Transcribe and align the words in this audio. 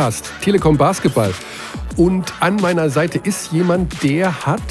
Podcast 0.00 0.32
Telekom 0.40 0.78
Basketball. 0.78 1.30
Und 1.98 2.32
an 2.40 2.56
meiner 2.56 2.88
Seite 2.88 3.20
ist 3.22 3.52
jemand, 3.52 4.02
der 4.02 4.46
hat 4.46 4.62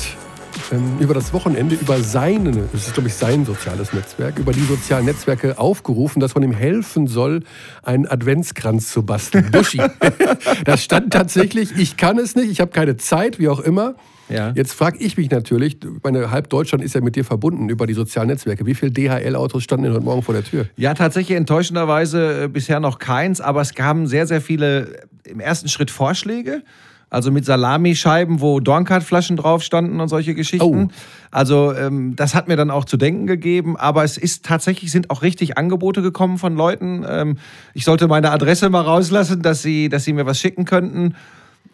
ähm, 0.71 0.97
über 0.99 1.13
das 1.13 1.33
Wochenende 1.33 1.75
über 1.75 2.01
seine, 2.01 2.67
das 2.71 2.87
ist 2.87 2.95
glaube 2.95 3.09
ich 3.09 3.13
sein 3.13 3.45
soziales 3.45 3.93
Netzwerk, 3.93 4.39
über 4.39 4.53
die 4.53 4.63
sozialen 4.63 5.05
Netzwerke 5.05 5.59
aufgerufen, 5.59 6.19
dass 6.19 6.33
man 6.33 6.43
ihm 6.43 6.51
helfen 6.51 7.05
soll, 7.05 7.43
einen 7.83 8.07
Adventskranz 8.07 8.91
zu 8.91 9.03
basteln. 9.03 9.51
Buschi. 9.51 9.79
das 10.65 10.83
stand 10.83 11.13
tatsächlich, 11.13 11.77
ich 11.77 11.95
kann 11.95 12.17
es 12.17 12.35
nicht, 12.35 12.49
ich 12.49 12.59
habe 12.59 12.71
keine 12.71 12.97
Zeit, 12.97 13.37
wie 13.37 13.49
auch 13.49 13.59
immer. 13.59 13.93
Ja. 14.29 14.53
Jetzt 14.55 14.73
frage 14.73 14.97
ich 14.99 15.17
mich 15.17 15.29
natürlich, 15.29 15.77
meine 16.03 16.31
halb 16.31 16.49
Deutschland 16.49 16.83
ist 16.83 16.95
ja 16.95 17.01
mit 17.01 17.15
dir 17.15 17.25
verbunden 17.25 17.69
über 17.69 17.87
die 17.87 17.93
sozialen 17.93 18.27
Netzwerke. 18.27 18.65
Wie 18.65 18.75
viele 18.75 18.91
DHL-Autos 18.91 19.63
standen 19.63 19.85
denn 19.85 19.93
heute 19.93 20.03
Morgen 20.03 20.21
vor 20.21 20.33
der 20.33 20.43
Tür? 20.43 20.67
Ja, 20.77 20.93
tatsächlich 20.93 21.37
enttäuschenderweise 21.37 22.43
äh, 22.43 22.47
bisher 22.47 22.79
noch 22.79 22.99
keins, 22.99 23.41
aber 23.41 23.61
es 23.61 23.73
kamen 23.73 24.07
sehr, 24.07 24.27
sehr 24.27 24.41
viele 24.41 25.07
im 25.23 25.39
ersten 25.39 25.67
Schritt 25.67 25.91
Vorschläge. 25.91 26.63
Also 27.11 27.31
mit 27.31 27.43
Salamischeiben, 27.43 28.39
wo 28.39 28.59
Dornkart-Flaschen 28.59 29.35
drauf 29.35 29.63
standen 29.63 29.99
und 29.99 30.09
solche 30.09 30.35
Geschichten. 30.35 30.89
Oh. 30.91 30.95
Also 31.31 31.73
ähm, 31.73 32.15
das 32.15 32.35
hat 32.35 32.47
mir 32.47 32.55
dann 32.55 32.69
auch 32.69 32.85
zu 32.85 32.97
denken 32.97 33.25
gegeben. 33.25 33.77
Aber 33.77 34.03
es 34.03 34.15
ist 34.15 34.45
tatsächlich, 34.45 34.91
sind 34.91 35.09
auch 35.09 35.23
richtig 35.23 35.57
Angebote 35.57 36.03
gekommen 36.03 36.37
von 36.37 36.55
Leuten. 36.55 37.03
Ähm, 37.09 37.37
ich 37.73 37.83
sollte 37.83 38.07
meine 38.07 38.29
Adresse 38.29 38.69
mal 38.69 38.81
rauslassen, 38.81 39.41
dass 39.41 39.63
sie, 39.63 39.89
dass 39.89 40.03
sie 40.03 40.13
mir 40.13 40.27
was 40.27 40.39
schicken 40.39 40.65
könnten. 40.65 41.15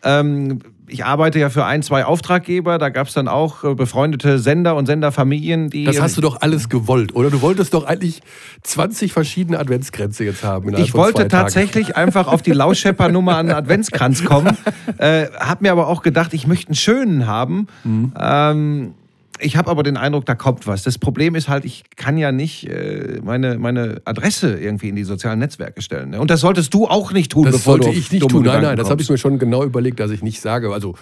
Ähm, 0.06 0.60
ich 0.88 1.04
arbeite 1.04 1.40
ja 1.40 1.50
für 1.50 1.66
ein, 1.66 1.82
zwei 1.82 2.06
Auftraggeber. 2.06 2.78
Da 2.78 2.90
gab 2.90 3.08
es 3.08 3.14
dann 3.14 3.28
auch 3.28 3.64
äh, 3.64 3.74
befreundete 3.74 4.40
Sender 4.40 4.76
und 4.76 4.86
Senderfamilien, 4.86 5.70
die. 5.70 5.86
Das 5.86 6.00
hast 6.00 6.18
du 6.18 6.22
doch 6.22 6.42
alles 6.42 6.70
gewollt, 6.70 7.16
oder? 7.16 7.30
Du 7.30 7.42
wolltest 7.42 7.74
doch 7.74 7.86
eigentlich 7.86 8.22
20 8.64 9.12
verschiedene 9.12 9.60
Adventskränze 9.60 10.24
jetzt 10.24 10.44
haben. 10.44 10.76
Ich 10.78 10.94
wollte 10.94 11.28
tatsächlich 11.28 11.96
einfach 11.96 12.28
auf 12.28 12.42
die 12.42 12.52
Lauschepper-Nummer 12.52 13.38
an 13.38 13.50
Adventskranz 13.52 14.24
kommen. 14.24 14.58
äh, 14.98 15.28
hab 15.40 15.62
mir 15.62 15.72
aber 15.72 15.88
auch 15.88 16.02
gedacht, 16.02 16.34
ich 16.34 16.48
möchte 16.48 16.70
einen 16.70 16.76
schönen 16.76 17.28
haben. 17.28 17.68
Mhm. 17.84 18.14
Ähm, 18.20 18.94
ich 19.40 19.58
habe 19.58 19.70
aber 19.70 19.84
den 19.84 19.98
Eindruck, 19.98 20.26
da 20.26 20.36
kommt 20.36 20.68
was. 20.68 20.84
Das 20.84 20.98
Problem 20.98 21.36
ist 21.36 21.48
halt, 21.48 21.66
ich 21.66 21.84
kann 21.96 22.18
ja 22.18 22.32
nicht 22.32 22.70
äh, 22.70 23.20
meine, 23.24 23.58
meine 23.58 24.02
Adresse 24.06 24.58
irgendwie 24.58 24.90
in 24.90 24.96
die 24.96 25.04
sozialen 25.04 25.40
Netzwerke 25.40 25.82
stellen. 25.82 26.12
Ne? 26.12 26.20
Und 26.20 26.30
das 26.30 26.42
solltest 26.42 26.74
du 26.74 26.88
auch 26.88 27.12
nicht 27.12 27.32
tun, 27.32 27.46
das 27.46 27.56
bevor 27.56 27.74
sollte 27.74 27.90
du 27.90 27.98
ich 27.98 28.12
nicht 28.12 28.28
tun. 28.28 28.44
Nein, 28.44 28.62
nein, 28.62 28.78
das 28.78 28.90
habe 28.90 29.02
ich 29.02 29.10
mir 29.10 29.18
schon 29.18 29.40
genau 29.40 29.64
überlegt, 29.64 30.00
dass 30.00 30.12
ich 30.12 30.24
nicht 30.24 30.42
sage. 30.42 30.72
Also 30.72 30.96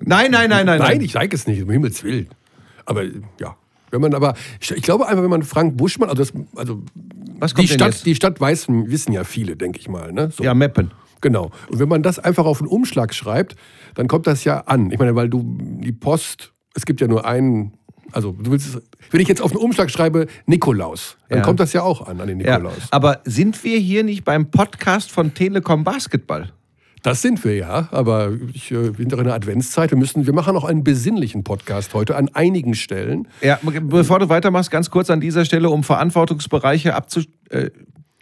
nein, 0.00 0.30
nein, 0.30 0.50
nein, 0.50 0.66
nein. 0.66 0.78
Nein, 0.78 1.00
ich 1.00 1.12
sage 1.12 1.34
es 1.34 1.46
nicht, 1.46 1.62
um 1.62 1.70
Himmels 1.70 2.02
Willen. 2.04 2.28
Aber 2.84 3.04
ja. 3.40 3.56
Wenn 3.90 4.00
man 4.00 4.14
aber, 4.14 4.34
ich 4.60 4.82
glaube 4.82 5.06
einfach, 5.06 5.22
wenn 5.22 5.30
man 5.30 5.42
Frank 5.42 5.76
Buschmann, 5.76 6.10
also, 6.10 6.24
das, 6.24 6.32
also 6.56 6.82
die, 7.56 7.68
Stadt, 7.68 8.04
die 8.04 8.14
Stadt 8.16 8.40
weiß, 8.40 8.66
wissen 8.68 9.12
ja 9.12 9.22
viele, 9.22 9.56
denke 9.56 9.78
ich 9.78 9.88
mal. 9.88 10.12
Ne? 10.12 10.30
So. 10.32 10.42
Ja, 10.42 10.54
Meppen. 10.54 10.90
Genau. 11.20 11.50
Und 11.70 11.78
wenn 11.78 11.88
man 11.88 12.02
das 12.02 12.18
einfach 12.18 12.44
auf 12.44 12.60
einen 12.60 12.68
Umschlag 12.68 13.14
schreibt, 13.14 13.56
dann 13.94 14.08
kommt 14.08 14.26
das 14.26 14.44
ja 14.44 14.60
an. 14.60 14.90
Ich 14.90 14.98
meine, 14.98 15.14
weil 15.14 15.28
du 15.28 15.56
die 15.80 15.92
Post 15.92 16.52
es 16.76 16.84
gibt 16.84 17.00
ja 17.00 17.08
nur 17.08 17.24
einen, 17.24 17.72
also 18.12 18.32
du 18.32 18.52
willst, 18.52 18.80
wenn 19.10 19.20
ich 19.20 19.28
jetzt 19.28 19.40
auf 19.40 19.50
den 19.50 19.58
Umschlag 19.58 19.90
schreibe 19.90 20.26
Nikolaus, 20.46 21.16
dann 21.28 21.38
ja. 21.38 21.44
kommt 21.44 21.58
das 21.58 21.72
ja 21.72 21.82
auch 21.82 22.06
an, 22.06 22.20
an 22.20 22.28
den 22.28 22.38
Nikolaus. 22.38 22.76
Ja, 22.78 22.88
aber 22.90 23.20
sind 23.24 23.64
wir 23.64 23.78
hier 23.78 24.04
nicht 24.04 24.24
beim 24.24 24.50
Podcast 24.50 25.10
von 25.10 25.34
Telekom 25.34 25.82
Basketball? 25.84 26.52
Das 27.02 27.22
sind 27.22 27.44
wir 27.44 27.54
ja, 27.54 27.88
aber 27.92 28.32
ich 28.52 28.72
äh, 28.72 28.90
bin 28.90 29.08
doch 29.08 29.18
in 29.18 29.24
der 29.24 29.34
Adventszeit. 29.34 29.90
Wir, 29.90 29.98
müssen, 29.98 30.26
wir 30.26 30.34
machen 30.34 30.56
auch 30.56 30.64
einen 30.64 30.82
besinnlichen 30.82 31.44
Podcast 31.44 31.94
heute 31.94 32.16
an 32.16 32.30
einigen 32.34 32.74
Stellen. 32.74 33.28
Ja, 33.40 33.60
bevor 33.62 34.18
du 34.18 34.28
weitermachst, 34.28 34.70
ganz 34.70 34.90
kurz 34.90 35.08
an 35.08 35.20
dieser 35.20 35.44
Stelle, 35.44 35.70
um 35.70 35.84
Verantwortungsbereiche 35.84 36.94
abzustecken. 36.94 37.36
Äh, 37.50 37.70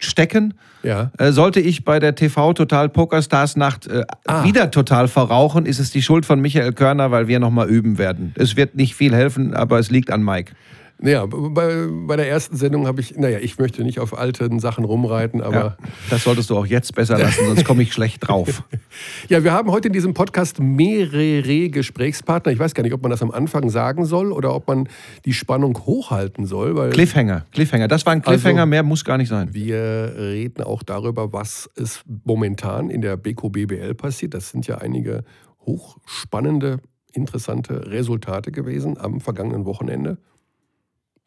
stecken. 0.05 0.53
Ja. 0.83 1.11
Äh, 1.17 1.31
sollte 1.31 1.59
ich 1.59 1.83
bei 1.83 1.99
der 1.99 2.15
TV 2.15 2.53
Total 2.53 2.89
Pokerstars 2.89 3.55
Nacht 3.55 3.87
äh, 3.87 4.03
ah. 4.25 4.43
wieder 4.43 4.71
total 4.71 5.07
verrauchen, 5.07 5.65
ist 5.65 5.79
es 5.79 5.91
die 5.91 6.01
Schuld 6.01 6.25
von 6.25 6.39
Michael 6.39 6.73
Körner, 6.73 7.11
weil 7.11 7.27
wir 7.27 7.39
nochmal 7.39 7.67
üben 7.69 7.97
werden. 7.97 8.33
Es 8.35 8.55
wird 8.55 8.75
nicht 8.75 8.95
viel 8.95 9.13
helfen, 9.13 9.53
aber 9.53 9.79
es 9.79 9.89
liegt 9.89 10.11
an 10.11 10.23
Mike. 10.23 10.53
Ja, 11.01 11.25
bei, 11.25 11.87
bei 12.07 12.15
der 12.15 12.29
ersten 12.29 12.55
Sendung 12.55 12.87
habe 12.87 13.01
ich, 13.01 13.17
naja, 13.17 13.39
ich 13.39 13.57
möchte 13.59 13.83
nicht 13.83 13.99
auf 13.99 14.17
alten 14.17 14.59
Sachen 14.59 14.85
rumreiten, 14.85 15.41
aber. 15.41 15.55
Ja, 15.55 15.77
das 16.09 16.23
solltest 16.23 16.49
du 16.49 16.57
auch 16.57 16.65
jetzt 16.65 16.95
besser 16.95 17.17
lassen, 17.17 17.45
sonst 17.47 17.65
komme 17.65 17.83
ich 17.83 17.93
schlecht 17.93 18.27
drauf. 18.27 18.63
ja, 19.29 19.43
wir 19.43 19.51
haben 19.51 19.71
heute 19.71 19.87
in 19.87 19.93
diesem 19.93 20.13
Podcast 20.13 20.59
mehrere 20.59 21.69
Gesprächspartner. 21.69 22.51
Ich 22.51 22.59
weiß 22.59 22.73
gar 22.73 22.83
nicht, 22.83 22.93
ob 22.93 23.01
man 23.01 23.11
das 23.11 23.21
am 23.21 23.31
Anfang 23.31 23.69
sagen 23.69 24.05
soll 24.05 24.31
oder 24.31 24.55
ob 24.55 24.67
man 24.67 24.87
die 25.25 25.33
Spannung 25.33 25.77
hochhalten 25.85 26.45
soll. 26.45 26.75
Weil 26.75 26.91
Cliffhanger, 26.91 27.45
Cliffhanger. 27.51 27.87
Das 27.87 28.05
war 28.05 28.13
ein 28.13 28.21
Cliffhanger, 28.21 28.61
also, 28.61 28.69
mehr 28.69 28.83
muss 28.83 29.03
gar 29.03 29.17
nicht 29.17 29.29
sein. 29.29 29.53
Wir 29.53 30.13
reden 30.17 30.63
auch 30.63 30.81
darüber, 30.81 31.33
was 31.33 31.69
es 31.75 32.03
momentan 32.23 32.89
in 32.89 33.01
der 33.01 33.17
BKBBL 33.17 33.65
BBL 33.65 33.95
passiert. 33.95 34.33
Das 34.33 34.49
sind 34.49 34.67
ja 34.67 34.77
einige 34.77 35.23
hochspannende, 35.65 36.79
interessante 37.13 37.89
Resultate 37.91 38.51
gewesen 38.51 38.97
am 38.97 39.19
vergangenen 39.19 39.65
Wochenende. 39.65 40.17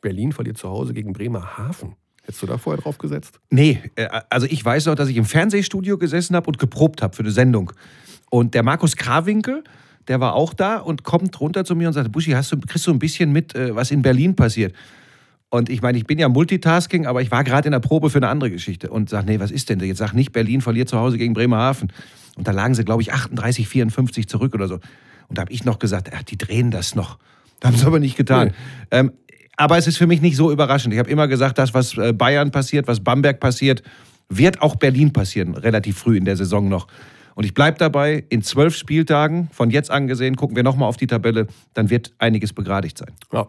Berlin 0.00 0.32
verliert 0.32 0.59
zu 0.59 0.69
Hause 0.69 0.94
gegen 0.94 1.12
Bremerhaven. 1.12 1.97
Hättest 2.22 2.42
du 2.42 2.47
da 2.47 2.59
vorher 2.59 2.82
drauf 2.82 2.98
gesetzt? 2.98 3.41
Nee, 3.50 3.81
äh, 3.97 4.09
also 4.28 4.47
ich 4.47 4.62
weiß 4.64 4.86
noch, 4.86 4.94
dass 4.94 5.09
ich 5.09 5.16
im 5.16 5.25
Fernsehstudio 5.25 5.97
gesessen 5.98 6.36
habe 6.36 6.47
und 6.48 6.59
geprobt 6.59 7.03
habe 7.03 7.16
für 7.16 7.22
eine 7.22 7.31
Sendung. 7.31 7.72
Und 8.31 8.54
der 8.54 8.62
Markus 8.62 8.97
Krawinkel, 8.97 9.64
der 10.08 10.20
war 10.20 10.34
auch 10.34 10.53
da 10.53 10.76
und 10.76 11.04
kommt 11.04 11.41
runter 11.41 11.64
zu 11.64 11.75
mir 11.75 11.88
und 11.88 11.94
sagt, 11.94 12.12
Buschi, 12.12 12.32
hast 12.32 12.53
du, 12.53 12.58
kriegst 12.60 12.87
du 12.87 12.91
ein 12.91 12.98
bisschen 12.98 13.32
mit, 13.32 13.54
äh, 13.54 13.75
was 13.75 13.91
in 13.91 14.03
Berlin 14.03 14.37
passiert? 14.37 14.75
Und 15.50 15.70
ich 15.70 15.81
meine, 15.81 15.97
ich 15.97 16.04
bin 16.04 16.19
ja 16.19 16.28
Multitasking, 16.28 17.06
aber 17.06 17.22
ich 17.22 17.31
war 17.31 17.42
gerade 17.42 17.69
in 17.69 17.72
der 17.72 17.81
Probe 17.81 18.10
für 18.10 18.19
eine 18.19 18.28
andere 18.28 18.50
Geschichte 18.50 18.91
und 18.91 19.08
sage, 19.08 19.26
nee, 19.26 19.41
was 19.41 19.50
ist 19.50 19.70
denn? 19.70 19.81
Jetzt 19.81 19.98
sag 19.98 20.12
nicht, 20.12 20.32
Berlin 20.32 20.60
verliert 20.60 20.91
zu 20.91 20.98
Hause 20.98 21.16
gegen 21.16 21.32
Bremerhaven. 21.32 21.91
Und 22.37 22.47
da 22.47 22.53
lagen 22.53 22.75
sie, 22.75 22.84
glaube 22.84 23.00
ich, 23.00 23.12
38, 23.12 23.66
54 23.66 24.28
zurück 24.28 24.54
oder 24.54 24.69
so. 24.69 24.75
Und 25.28 25.38
da 25.38 25.42
habe 25.42 25.53
ich 25.53 25.64
noch 25.64 25.78
gesagt, 25.78 26.10
ach, 26.14 26.22
die 26.22 26.37
drehen 26.37 26.70
das 26.70 26.94
noch. 26.94 27.19
Da 27.60 27.69
haben 27.69 27.76
sie 27.76 27.87
aber 27.87 27.98
nicht 27.98 28.16
getan. 28.16 28.48
Nee. 28.48 28.54
Ähm, 28.91 29.12
aber 29.58 29.76
es 29.76 29.86
ist 29.86 29.98
für 29.98 30.06
mich 30.06 30.22
nicht 30.22 30.36
so 30.36 30.50
überraschend. 30.52 30.94
Ich 30.94 31.00
habe 31.00 31.10
immer 31.10 31.28
gesagt, 31.28 31.58
das, 31.58 31.74
was 31.74 31.98
äh, 31.98 32.12
Bayern 32.12 32.50
passiert, 32.52 32.86
was 32.86 33.00
Bamberg 33.00 33.41
passiert, 33.41 33.82
wird 34.28 34.62
auch 34.62 34.76
Berlin 34.76 35.12
passieren, 35.12 35.54
relativ 35.54 35.98
früh 35.98 36.16
in 36.16 36.24
der 36.24 36.36
Saison 36.36 36.69
noch. 36.69 36.86
Und 37.34 37.44
ich 37.44 37.54
bleibe 37.54 37.76
dabei, 37.76 38.24
in 38.28 38.42
zwölf 38.42 38.76
Spieltagen, 38.76 39.48
von 39.52 39.70
jetzt 39.70 39.91
an 39.91 40.06
gesehen, 40.06 40.36
gucken 40.36 40.56
wir 40.56 40.62
nochmal 40.62 40.88
auf 40.88 40.96
die 40.96 41.06
Tabelle, 41.06 41.48
dann 41.74 41.91
wird 41.91 42.12
einiges 42.19 42.52
begradigt 42.52 42.98
sein. 42.98 43.12
Ja. 43.32 43.46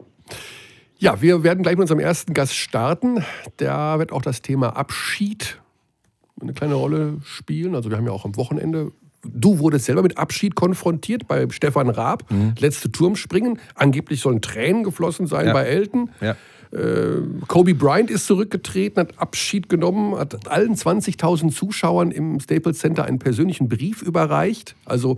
ja, 0.97 1.21
wir 1.21 1.43
werden 1.43 1.61
gleich 1.63 1.75
mit 1.75 1.83
unserem 1.83 1.99
ersten 1.99 2.33
Gast 2.33 2.55
starten. 2.55 3.23
Da 3.57 3.99
wird 3.99 4.11
auch 4.11 4.21
das 4.21 4.41
Thema 4.41 4.75
Abschied 4.75 5.59
eine 6.41 6.53
kleine 6.53 6.75
Rolle 6.75 7.17
spielen. 7.23 7.75
Also 7.75 7.89
wir 7.89 7.97
haben 7.97 8.05
ja 8.05 8.11
auch 8.11 8.25
am 8.25 8.35
Wochenende 8.35 8.91
Du 9.23 9.59
wurdest 9.59 9.85
selber 9.85 10.01
mit 10.01 10.17
Abschied 10.17 10.55
konfrontiert 10.55 11.27
bei 11.27 11.47
Stefan 11.49 11.89
Raab, 11.89 12.29
mhm. 12.31 12.53
letzte 12.59 12.91
Turmspringen. 12.91 13.59
Angeblich 13.75 14.21
sollen 14.21 14.41
Tränen 14.41 14.83
geflossen 14.83 15.27
sein 15.27 15.47
ja. 15.47 15.53
bei 15.53 15.65
Elton. 15.65 16.09
Ja. 16.21 16.35
Äh, 16.71 17.21
Kobe 17.47 17.73
Bryant 17.73 18.11
ist 18.11 18.27
zurückgetreten, 18.27 19.01
hat 19.01 19.19
Abschied 19.19 19.69
genommen, 19.69 20.15
hat 20.17 20.47
allen 20.47 20.75
20.000 20.75 21.51
Zuschauern 21.51 22.11
im 22.11 22.39
Staples 22.39 22.77
Center 22.79 23.05
einen 23.05 23.19
persönlichen 23.19 23.67
Brief 23.67 24.01
überreicht. 24.01 24.75
Also 24.85 25.17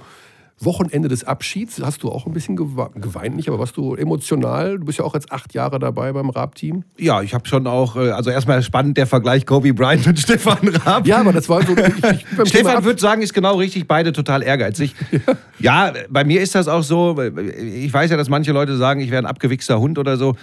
Wochenende 0.63 1.07
des 1.07 1.23
Abschieds 1.23 1.81
hast 1.81 2.03
du 2.03 2.09
auch 2.09 2.25
ein 2.25 2.33
bisschen 2.33 2.55
geweint, 2.55 3.35
nicht? 3.35 3.47
Aber 3.47 3.59
warst 3.59 3.77
du 3.77 3.95
emotional? 3.95 4.77
Du 4.79 4.85
bist 4.85 4.99
ja 4.99 5.05
auch 5.05 5.13
jetzt 5.13 5.31
acht 5.31 5.53
Jahre 5.53 5.79
dabei 5.79 6.11
beim 6.13 6.29
Raab-Team. 6.29 6.83
Ja, 6.97 7.21
ich 7.21 7.33
habe 7.33 7.47
schon 7.47 7.67
auch, 7.67 7.95
äh, 7.95 8.11
also 8.11 8.29
erstmal 8.29 8.61
spannend 8.63 8.97
der 8.97 9.07
Vergleich 9.07 9.45
Kobe 9.45 9.73
Bryant 9.73 10.07
und 10.07 10.19
Stefan 10.19 10.67
Raab. 10.67 11.07
Ja, 11.07 11.19
aber 11.19 11.33
das 11.33 11.49
war 11.49 11.65
so. 11.65 11.73
Ich, 11.75 12.25
ich 12.41 12.47
Stefan 12.49 12.83
würde 12.83 12.99
sagen, 12.99 13.21
ist 13.21 13.33
genau 13.33 13.55
richtig, 13.55 13.87
beide 13.87 14.13
total 14.13 14.43
ehrgeizig. 14.43 14.95
Ja. 15.59 15.87
ja, 15.87 15.93
bei 16.09 16.23
mir 16.23 16.41
ist 16.41 16.55
das 16.55 16.67
auch 16.67 16.83
so. 16.83 17.21
Ich 17.21 17.93
weiß 17.93 18.09
ja, 18.09 18.17
dass 18.17 18.29
manche 18.29 18.51
Leute 18.51 18.77
sagen, 18.77 19.01
ich 19.01 19.11
wäre 19.11 19.21
ein 19.21 19.27
abgewichster 19.27 19.79
Hund 19.79 19.99
oder 19.99 20.17
so. 20.17 20.35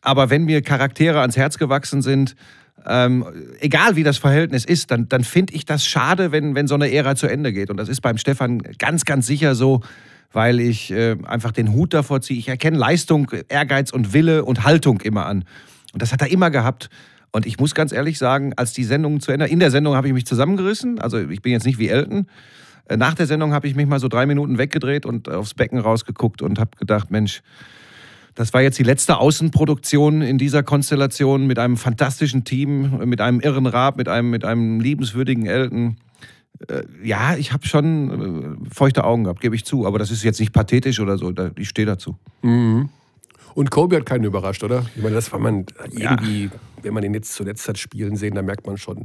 Aber 0.00 0.30
wenn 0.30 0.44
mir 0.44 0.62
Charaktere 0.62 1.20
ans 1.20 1.36
Herz 1.36 1.58
gewachsen 1.58 2.02
sind, 2.02 2.34
ähm, 2.86 3.24
egal 3.60 3.96
wie 3.96 4.02
das 4.02 4.18
Verhältnis 4.18 4.64
ist, 4.64 4.90
dann, 4.90 5.08
dann 5.08 5.24
finde 5.24 5.54
ich 5.54 5.64
das 5.64 5.86
schade, 5.86 6.32
wenn, 6.32 6.54
wenn 6.54 6.66
so 6.66 6.74
eine 6.74 6.92
Ära 6.92 7.16
zu 7.16 7.26
Ende 7.26 7.52
geht. 7.52 7.70
Und 7.70 7.76
das 7.76 7.88
ist 7.88 8.00
beim 8.00 8.18
Stefan 8.18 8.58
ganz, 8.78 9.04
ganz 9.04 9.26
sicher 9.26 9.54
so, 9.54 9.82
weil 10.32 10.60
ich 10.60 10.90
äh, 10.90 11.16
einfach 11.24 11.52
den 11.52 11.72
Hut 11.72 11.94
davor 11.94 12.20
ziehe. 12.20 12.38
Ich 12.38 12.48
erkenne 12.48 12.76
Leistung, 12.76 13.30
Ehrgeiz 13.48 13.90
und 13.90 14.12
Wille 14.12 14.44
und 14.44 14.64
Haltung 14.64 15.00
immer 15.00 15.26
an. 15.26 15.44
Und 15.92 16.02
das 16.02 16.12
hat 16.12 16.22
er 16.22 16.30
immer 16.30 16.50
gehabt. 16.50 16.88
Und 17.32 17.46
ich 17.46 17.58
muss 17.58 17.74
ganz 17.74 17.92
ehrlich 17.92 18.18
sagen, 18.18 18.52
als 18.56 18.72
die 18.72 18.84
Sendung 18.84 19.20
zu 19.20 19.32
Ende, 19.32 19.46
in 19.46 19.58
der 19.58 19.70
Sendung 19.70 19.94
habe 19.94 20.06
ich 20.06 20.12
mich 20.12 20.26
zusammengerissen. 20.26 20.98
Also 21.00 21.18
ich 21.18 21.42
bin 21.42 21.52
jetzt 21.52 21.64
nicht 21.64 21.78
wie 21.78 21.88
Elton. 21.88 22.26
Äh, 22.88 22.96
nach 22.96 23.14
der 23.14 23.26
Sendung 23.26 23.52
habe 23.52 23.66
ich 23.68 23.74
mich 23.74 23.86
mal 23.86 24.00
so 24.00 24.08
drei 24.08 24.26
Minuten 24.26 24.58
weggedreht 24.58 25.06
und 25.06 25.28
aufs 25.28 25.54
Becken 25.54 25.78
rausgeguckt 25.78 26.42
und 26.42 26.58
habe 26.58 26.76
gedacht, 26.78 27.10
Mensch, 27.10 27.42
das 28.34 28.54
war 28.54 28.62
jetzt 28.62 28.78
die 28.78 28.82
letzte 28.82 29.18
Außenproduktion 29.18 30.22
in 30.22 30.38
dieser 30.38 30.62
Konstellation 30.62 31.46
mit 31.46 31.58
einem 31.58 31.76
fantastischen 31.76 32.44
Team, 32.44 32.98
mit 33.04 33.20
einem 33.20 33.40
irren 33.40 33.66
Rab, 33.66 33.96
mit 33.96 34.08
einem, 34.08 34.30
mit 34.30 34.44
einem 34.44 34.80
liebenswürdigen 34.80 35.46
Elton. 35.46 35.96
Äh, 36.68 36.82
ja, 37.02 37.36
ich 37.36 37.52
habe 37.52 37.66
schon 37.66 38.58
äh, 38.68 38.74
feuchte 38.74 39.04
Augen 39.04 39.24
gehabt, 39.24 39.40
gebe 39.40 39.54
ich 39.54 39.64
zu. 39.64 39.86
Aber 39.86 39.98
das 39.98 40.10
ist 40.10 40.22
jetzt 40.22 40.40
nicht 40.40 40.52
pathetisch 40.52 41.00
oder 41.00 41.18
so. 41.18 41.32
Ich 41.56 41.68
stehe 41.68 41.86
dazu. 41.86 42.16
Mhm. 42.42 42.88
Und 43.54 43.70
Kobe 43.70 43.96
hat 43.96 44.06
keinen 44.06 44.24
überrascht, 44.24 44.62
oder? 44.64 44.84
Ich 44.96 45.02
meine, 45.02 45.14
das 45.14 45.32
war 45.32 45.38
man 45.38 45.66
irgendwie, 45.90 46.44
ja. 46.44 46.50
wenn 46.82 46.94
man 46.94 47.02
den 47.02 47.14
jetzt 47.14 47.34
zuletzt 47.34 47.68
hat 47.68 47.78
spielen 47.78 48.16
sehen, 48.16 48.34
da 48.34 48.42
merkt 48.42 48.66
man 48.66 48.78
schon, 48.78 49.04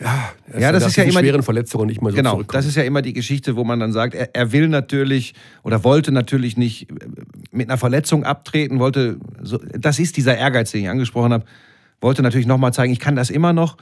ja, 0.00 0.32
ja 0.58 0.72
das 0.72 0.86
ist 0.86 0.96
ja 0.96 1.04
immer 1.04 1.20
schweren 1.20 1.42
Verletzungen 1.42 1.86
nicht 1.86 2.02
mal 2.02 2.10
so 2.10 2.16
Genau, 2.16 2.42
das 2.42 2.66
ist 2.66 2.76
ja 2.76 2.82
immer 2.82 3.02
die 3.02 3.12
Geschichte, 3.12 3.56
wo 3.56 3.64
man 3.64 3.80
dann 3.80 3.92
sagt, 3.92 4.14
er, 4.14 4.34
er, 4.34 4.52
will 4.52 4.68
natürlich 4.68 5.34
oder 5.62 5.84
wollte 5.84 6.12
natürlich 6.12 6.56
nicht 6.56 6.88
mit 7.50 7.68
einer 7.68 7.78
Verletzung 7.78 8.24
abtreten, 8.24 8.78
wollte, 8.78 9.18
so, 9.42 9.58
das 9.58 9.98
ist 9.98 10.16
dieser 10.16 10.36
Ehrgeiz, 10.36 10.70
den 10.70 10.82
ich 10.82 10.88
angesprochen 10.88 11.32
habe, 11.32 11.44
wollte 12.00 12.22
natürlich 12.22 12.46
nochmal 12.46 12.72
zeigen, 12.72 12.92
ich 12.92 13.00
kann 13.00 13.16
das 13.16 13.30
immer 13.30 13.52
noch. 13.52 13.76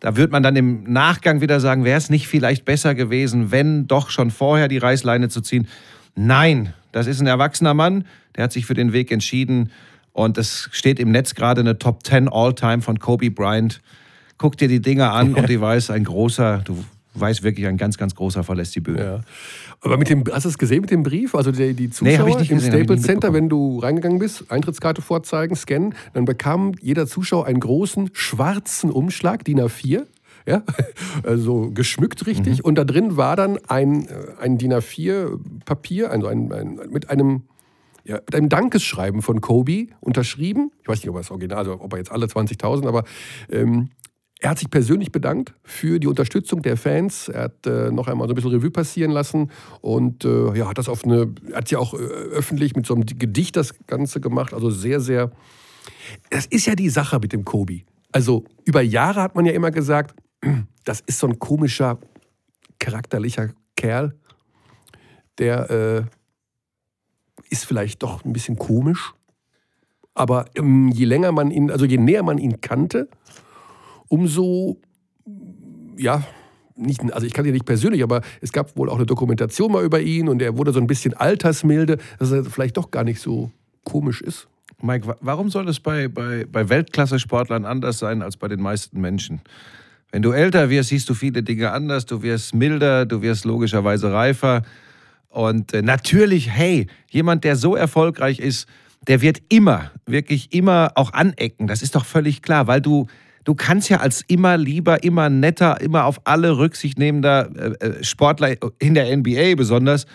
Da 0.00 0.14
wird 0.16 0.30
man 0.30 0.44
dann 0.44 0.54
im 0.54 0.84
Nachgang 0.84 1.40
wieder 1.40 1.58
sagen, 1.58 1.84
wäre 1.84 1.98
es 1.98 2.08
nicht 2.08 2.28
vielleicht 2.28 2.64
besser 2.64 2.94
gewesen, 2.94 3.50
wenn 3.50 3.88
doch 3.88 4.10
schon 4.10 4.30
vorher 4.30 4.68
die 4.68 4.78
Reißleine 4.78 5.28
zu 5.28 5.40
ziehen. 5.40 5.66
Nein, 6.14 6.72
das 6.92 7.06
ist 7.06 7.20
ein 7.20 7.26
erwachsener 7.26 7.74
Mann, 7.74 8.04
der 8.36 8.44
hat 8.44 8.52
sich 8.52 8.66
für 8.66 8.74
den 8.74 8.92
Weg 8.92 9.10
entschieden 9.10 9.70
und 10.12 10.38
es 10.38 10.68
steht 10.72 10.98
im 10.98 11.10
Netz 11.10 11.34
gerade 11.34 11.60
eine 11.60 11.78
Top 11.78 12.04
10 12.04 12.28
All-Time 12.28 12.82
von 12.82 12.98
Kobe 12.98 13.30
Bryant. 13.30 13.80
Guck 14.36 14.56
dir 14.56 14.68
die 14.68 14.80
Dinge 14.80 15.10
an 15.10 15.34
und 15.34 15.48
ich 15.50 15.60
weiß, 15.60 15.90
ein 15.90 16.04
großer, 16.04 16.62
du 16.64 16.84
weißt 17.14 17.42
wirklich, 17.42 17.66
ein 17.66 17.76
ganz, 17.76 17.98
ganz 17.98 18.14
großer 18.14 18.42
verlässt 18.44 18.74
die 18.74 18.80
Bühne. 18.80 19.04
Ja. 19.04 19.20
Aber 19.80 19.96
mit 19.96 20.08
dem, 20.08 20.24
hast 20.32 20.44
du 20.44 20.48
es 20.48 20.58
gesehen 20.58 20.80
mit 20.80 20.90
dem 20.90 21.02
Brief? 21.02 21.34
Also 21.34 21.52
die, 21.52 21.74
die 21.74 21.90
Zuschauer 21.90 22.26
nee, 22.26 22.32
im 22.32 22.38
gesehen, 22.38 22.60
Staples 22.60 23.02
Center, 23.02 23.32
wenn 23.32 23.48
du 23.48 23.78
reingegangen 23.78 24.18
bist, 24.18 24.50
Eintrittskarte 24.50 25.02
vorzeigen, 25.02 25.56
scannen, 25.56 25.94
dann 26.14 26.24
bekam 26.24 26.72
jeder 26.80 27.06
Zuschauer 27.06 27.46
einen 27.46 27.60
großen 27.60 28.10
schwarzen 28.12 28.90
Umschlag, 28.90 29.44
DIN 29.44 29.60
A4 29.60 30.04
ja, 30.48 30.62
also 31.22 31.70
geschmückt 31.70 32.26
richtig. 32.26 32.58
Mhm. 32.58 32.64
Und 32.64 32.74
da 32.76 32.84
drin 32.84 33.16
war 33.16 33.36
dann 33.36 33.58
ein, 33.68 34.08
äh, 34.08 34.40
ein 34.40 34.58
DIN 34.58 34.72
A4-Papier, 34.72 36.10
also 36.10 36.26
ein, 36.26 36.50
ein, 36.52 36.80
mit 36.90 37.10
einem 37.10 37.42
ja, 38.04 38.14
mit 38.14 38.34
einem 38.34 38.48
Dankesschreiben 38.48 39.20
von 39.20 39.42
Kobe 39.42 39.88
unterschrieben. 40.00 40.72
Ich 40.80 40.88
weiß 40.88 41.00
nicht, 41.00 41.10
ob 41.10 41.16
er 41.16 41.20
das 41.20 41.30
Original, 41.30 41.58
also 41.58 41.78
ob 41.78 41.92
er 41.92 41.98
jetzt 41.98 42.10
alle 42.10 42.24
20.000, 42.24 42.88
aber 42.88 43.04
ähm, 43.50 43.90
er 44.40 44.50
hat 44.50 44.58
sich 44.58 44.70
persönlich 44.70 45.12
bedankt 45.12 45.52
für 45.62 45.98
die 45.98 46.06
Unterstützung 46.06 46.62
der 46.62 46.78
Fans. 46.78 47.28
Er 47.28 47.42
hat 47.44 47.66
äh, 47.66 47.90
noch 47.90 48.08
einmal 48.08 48.26
so 48.28 48.32
ein 48.32 48.36
bisschen 48.36 48.52
Revue 48.52 48.70
passieren 48.70 49.10
lassen 49.10 49.50
und 49.82 50.24
äh, 50.24 50.56
ja, 50.56 50.68
hat 50.68 50.78
das 50.78 50.88
auf 50.88 51.04
eine, 51.04 51.34
hat 51.52 51.70
ja 51.70 51.78
auch 51.78 51.92
äh, 51.92 51.98
öffentlich 51.98 52.74
mit 52.74 52.86
so 52.86 52.94
einem 52.94 53.04
Gedicht 53.04 53.56
das 53.56 53.74
Ganze 53.86 54.20
gemacht. 54.20 54.54
Also 54.54 54.70
sehr, 54.70 55.00
sehr. 55.00 55.30
Das 56.30 56.46
ist 56.46 56.66
ja 56.66 56.76
die 56.76 56.88
Sache 56.88 57.18
mit 57.18 57.34
dem 57.34 57.44
Kobe. 57.44 57.80
Also 58.12 58.44
über 58.64 58.80
Jahre 58.80 59.22
hat 59.22 59.34
man 59.34 59.44
ja 59.44 59.52
immer 59.52 59.70
gesagt, 59.70 60.14
das 60.84 61.00
ist 61.00 61.18
so 61.18 61.26
ein 61.26 61.38
komischer, 61.38 61.98
charakterlicher 62.78 63.50
Kerl, 63.76 64.14
der 65.38 65.70
äh, 65.70 66.04
ist 67.50 67.64
vielleicht 67.64 68.02
doch 68.02 68.24
ein 68.24 68.32
bisschen 68.32 68.56
komisch. 68.56 69.14
Aber 70.14 70.46
ähm, 70.56 70.88
je 70.88 71.04
länger 71.04 71.32
man 71.32 71.50
ihn, 71.50 71.70
also 71.70 71.84
je 71.84 71.96
näher 71.96 72.22
man 72.22 72.38
ihn 72.38 72.60
kannte, 72.60 73.08
umso, 74.08 74.80
ja, 75.96 76.24
nicht, 76.74 77.00
also 77.12 77.26
ich 77.26 77.32
kannte 77.32 77.50
ihn 77.50 77.54
nicht 77.54 77.66
persönlich, 77.66 78.02
aber 78.02 78.22
es 78.40 78.52
gab 78.52 78.76
wohl 78.76 78.88
auch 78.88 78.96
eine 78.96 79.06
Dokumentation 79.06 79.72
mal 79.72 79.84
über 79.84 80.00
ihn 80.00 80.28
und 80.28 80.42
er 80.42 80.56
wurde 80.56 80.72
so 80.72 80.80
ein 80.80 80.86
bisschen 80.86 81.14
altersmilde, 81.14 81.98
dass 82.18 82.32
er 82.32 82.44
vielleicht 82.44 82.76
doch 82.76 82.90
gar 82.90 83.04
nicht 83.04 83.20
so 83.20 83.50
komisch 83.84 84.20
ist. 84.20 84.48
Mike, 84.80 85.16
warum 85.20 85.50
soll 85.50 85.68
es 85.68 85.80
bei, 85.80 86.06
bei, 86.06 86.46
bei 86.50 86.68
Weltklasse-Sportlern 86.68 87.64
anders 87.64 87.98
sein 87.98 88.22
als 88.22 88.36
bei 88.36 88.46
den 88.46 88.60
meisten 88.60 89.00
Menschen? 89.00 89.40
Wenn 90.10 90.22
du 90.22 90.32
älter 90.32 90.70
wirst, 90.70 90.88
siehst 90.88 91.08
du 91.08 91.14
viele 91.14 91.42
Dinge 91.42 91.70
anders, 91.70 92.06
du 92.06 92.22
wirst 92.22 92.54
milder, 92.54 93.04
du 93.04 93.20
wirst 93.20 93.44
logischerweise 93.44 94.12
reifer. 94.12 94.62
Und 95.28 95.74
äh, 95.74 95.82
natürlich, 95.82 96.50
hey, 96.50 96.86
jemand, 97.10 97.44
der 97.44 97.56
so 97.56 97.76
erfolgreich 97.76 98.38
ist, 98.38 98.66
der 99.06 99.20
wird 99.20 99.40
immer, 99.48 99.90
wirklich 100.06 100.52
immer 100.52 100.92
auch 100.94 101.12
anecken. 101.12 101.66
Das 101.66 101.82
ist 101.82 101.94
doch 101.94 102.04
völlig 102.04 102.42
klar, 102.42 102.66
weil 102.66 102.80
du, 102.80 103.06
du 103.44 103.54
kannst 103.54 103.90
ja 103.90 103.98
als 103.98 104.22
immer 104.28 104.56
lieber, 104.56 105.02
immer 105.04 105.28
netter, 105.28 105.80
immer 105.80 106.04
auf 106.06 106.20
alle 106.24 106.56
Rücksicht 106.56 106.98
nehmender 106.98 107.50
äh, 107.54 107.86
äh 107.86 108.04
Sportler 108.04 108.56
in 108.78 108.94
der 108.94 109.14
NBA 109.14 109.54
besonders, 109.56 110.06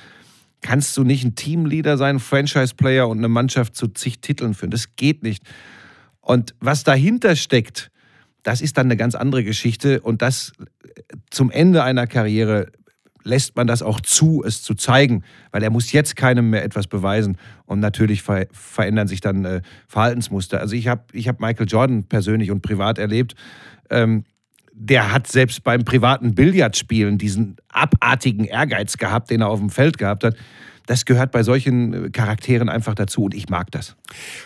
kannst 0.61 0.97
du 0.97 1.03
nicht 1.03 1.23
ein 1.23 1.35
Teamleader 1.35 1.97
sein, 1.97 2.19
Franchise-Player 2.19 3.07
und 3.07 3.19
eine 3.19 3.27
Mannschaft 3.27 3.75
zu 3.75 3.87
zig 3.89 4.21
Titeln 4.21 4.55
führen. 4.55 4.71
Das 4.71 4.95
geht 4.95 5.21
nicht. 5.21 5.43
Und 6.21 6.55
was 6.59 6.83
dahinter 6.83 7.35
steckt, 7.35 7.91
das 8.43 8.61
ist 8.61 8.77
dann 8.77 8.87
eine 8.87 8.97
ganz 8.97 9.15
andere 9.15 9.43
Geschichte 9.43 10.01
und 10.01 10.21
das 10.21 10.51
zum 11.29 11.49
Ende 11.49 11.83
einer 11.83 12.07
Karriere 12.07 12.71
lässt 13.23 13.55
man 13.55 13.67
das 13.67 13.81
auch 13.81 14.01
zu, 14.01 14.43
es 14.45 14.61
zu 14.61 14.73
zeigen, 14.75 15.23
weil 15.51 15.63
er 15.63 15.69
muss 15.69 15.91
jetzt 15.91 16.15
keinem 16.15 16.49
mehr 16.49 16.63
etwas 16.63 16.87
beweisen 16.87 17.37
und 17.65 17.79
natürlich 17.79 18.21
ver 18.21 18.47
verändern 18.51 19.07
sich 19.07 19.21
dann 19.21 19.45
äh, 19.45 19.61
Verhaltensmuster. 19.87 20.59
Also 20.59 20.75
ich 20.75 20.87
habe 20.87 21.03
ich 21.13 21.27
hab 21.27 21.39
Michael 21.39 21.67
Jordan 21.67 22.03
persönlich 22.03 22.51
und 22.51 22.61
privat 22.61 22.97
erlebt. 22.97 23.35
Ähm, 23.89 24.25
der 24.73 25.13
hat 25.13 25.27
selbst 25.27 25.63
beim 25.63 25.85
privaten 25.85 26.35
Billardspielen 26.35 27.17
diesen 27.17 27.57
abartigen 27.69 28.45
Ehrgeiz 28.45 28.97
gehabt, 28.97 29.29
den 29.29 29.41
er 29.41 29.49
auf 29.49 29.59
dem 29.59 29.69
Feld 29.69 29.97
gehabt 29.97 30.23
hat. 30.23 30.35
Das 30.87 31.05
gehört 31.05 31.31
bei 31.31 31.43
solchen 31.43 32.11
Charakteren 32.11 32.67
einfach 32.67 32.95
dazu 32.95 33.23
und 33.23 33.33
ich 33.33 33.49
mag 33.49 33.71
das. 33.71 33.95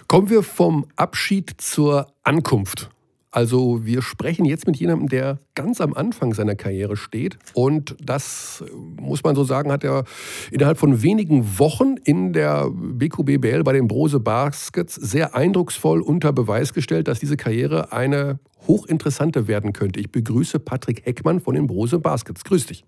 Kommen 0.07 0.29
wir 0.29 0.44
vom 0.44 0.85
Abschied 0.95 1.55
zur 1.57 2.11
Ankunft. 2.23 2.91
Also 3.38 3.86
wir 3.86 4.01
sprechen 4.01 4.45
jetzt 4.45 4.66
mit 4.66 4.78
jemandem, 4.78 5.10
der 5.10 5.38
ganz 5.54 5.80
am 5.80 5.94
Anfang 5.94 6.34
seiner 6.34 6.56
Karriere 6.56 6.98
steht. 6.98 7.38
Und 7.54 7.95
das, 8.04 8.63
muss 9.00 9.24
man 9.24 9.36
so 9.36 9.44
sagen, 9.44 9.72
hat 9.72 9.84
er 9.84 10.06
innerhalb 10.50 10.80
von 10.80 11.04
wenigen 11.04 11.60
Wochen 11.60 11.98
in 12.04 12.34
der 12.34 12.68
BQBBL 12.72 13.62
bei 13.62 13.74
den 13.74 13.88
Brose 13.88 14.19
Baskets 14.19 14.95
sehr 14.95 15.36
eindrucksvoll 15.36 16.01
unter 16.01 16.34
Beweis 16.34 16.74
gestellt, 16.74 17.07
dass 17.07 17.19
diese 17.19 17.38
Karriere 17.38 17.92
eine 17.92 18.39
hochinteressante 18.66 19.48
werden 19.48 19.72
könnte. 19.72 20.00
Ich 20.00 20.12
begrüße 20.12 20.57
Patrick 20.57 21.06
Heckmann 21.06 21.40
von 21.40 21.54
den 21.54 21.68
Brose 21.68 22.00
Baskets. 22.00 22.44
Grüß 22.44 22.66
dich. 22.66 22.86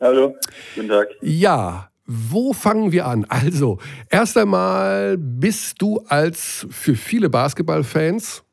Hallo, 0.00 0.34
guten 0.76 0.88
Tag. 0.88 1.08
Ja, 1.20 1.90
wo 2.06 2.54
fangen 2.54 2.90
wir 2.90 3.06
an? 3.06 3.26
Also, 3.28 3.76
erst 4.08 4.38
einmal 4.38 5.18
bist 5.18 5.82
du 5.82 5.98
als 6.08 6.66
für 6.70 6.94
viele 6.94 7.28
Basketballfans 7.28 8.44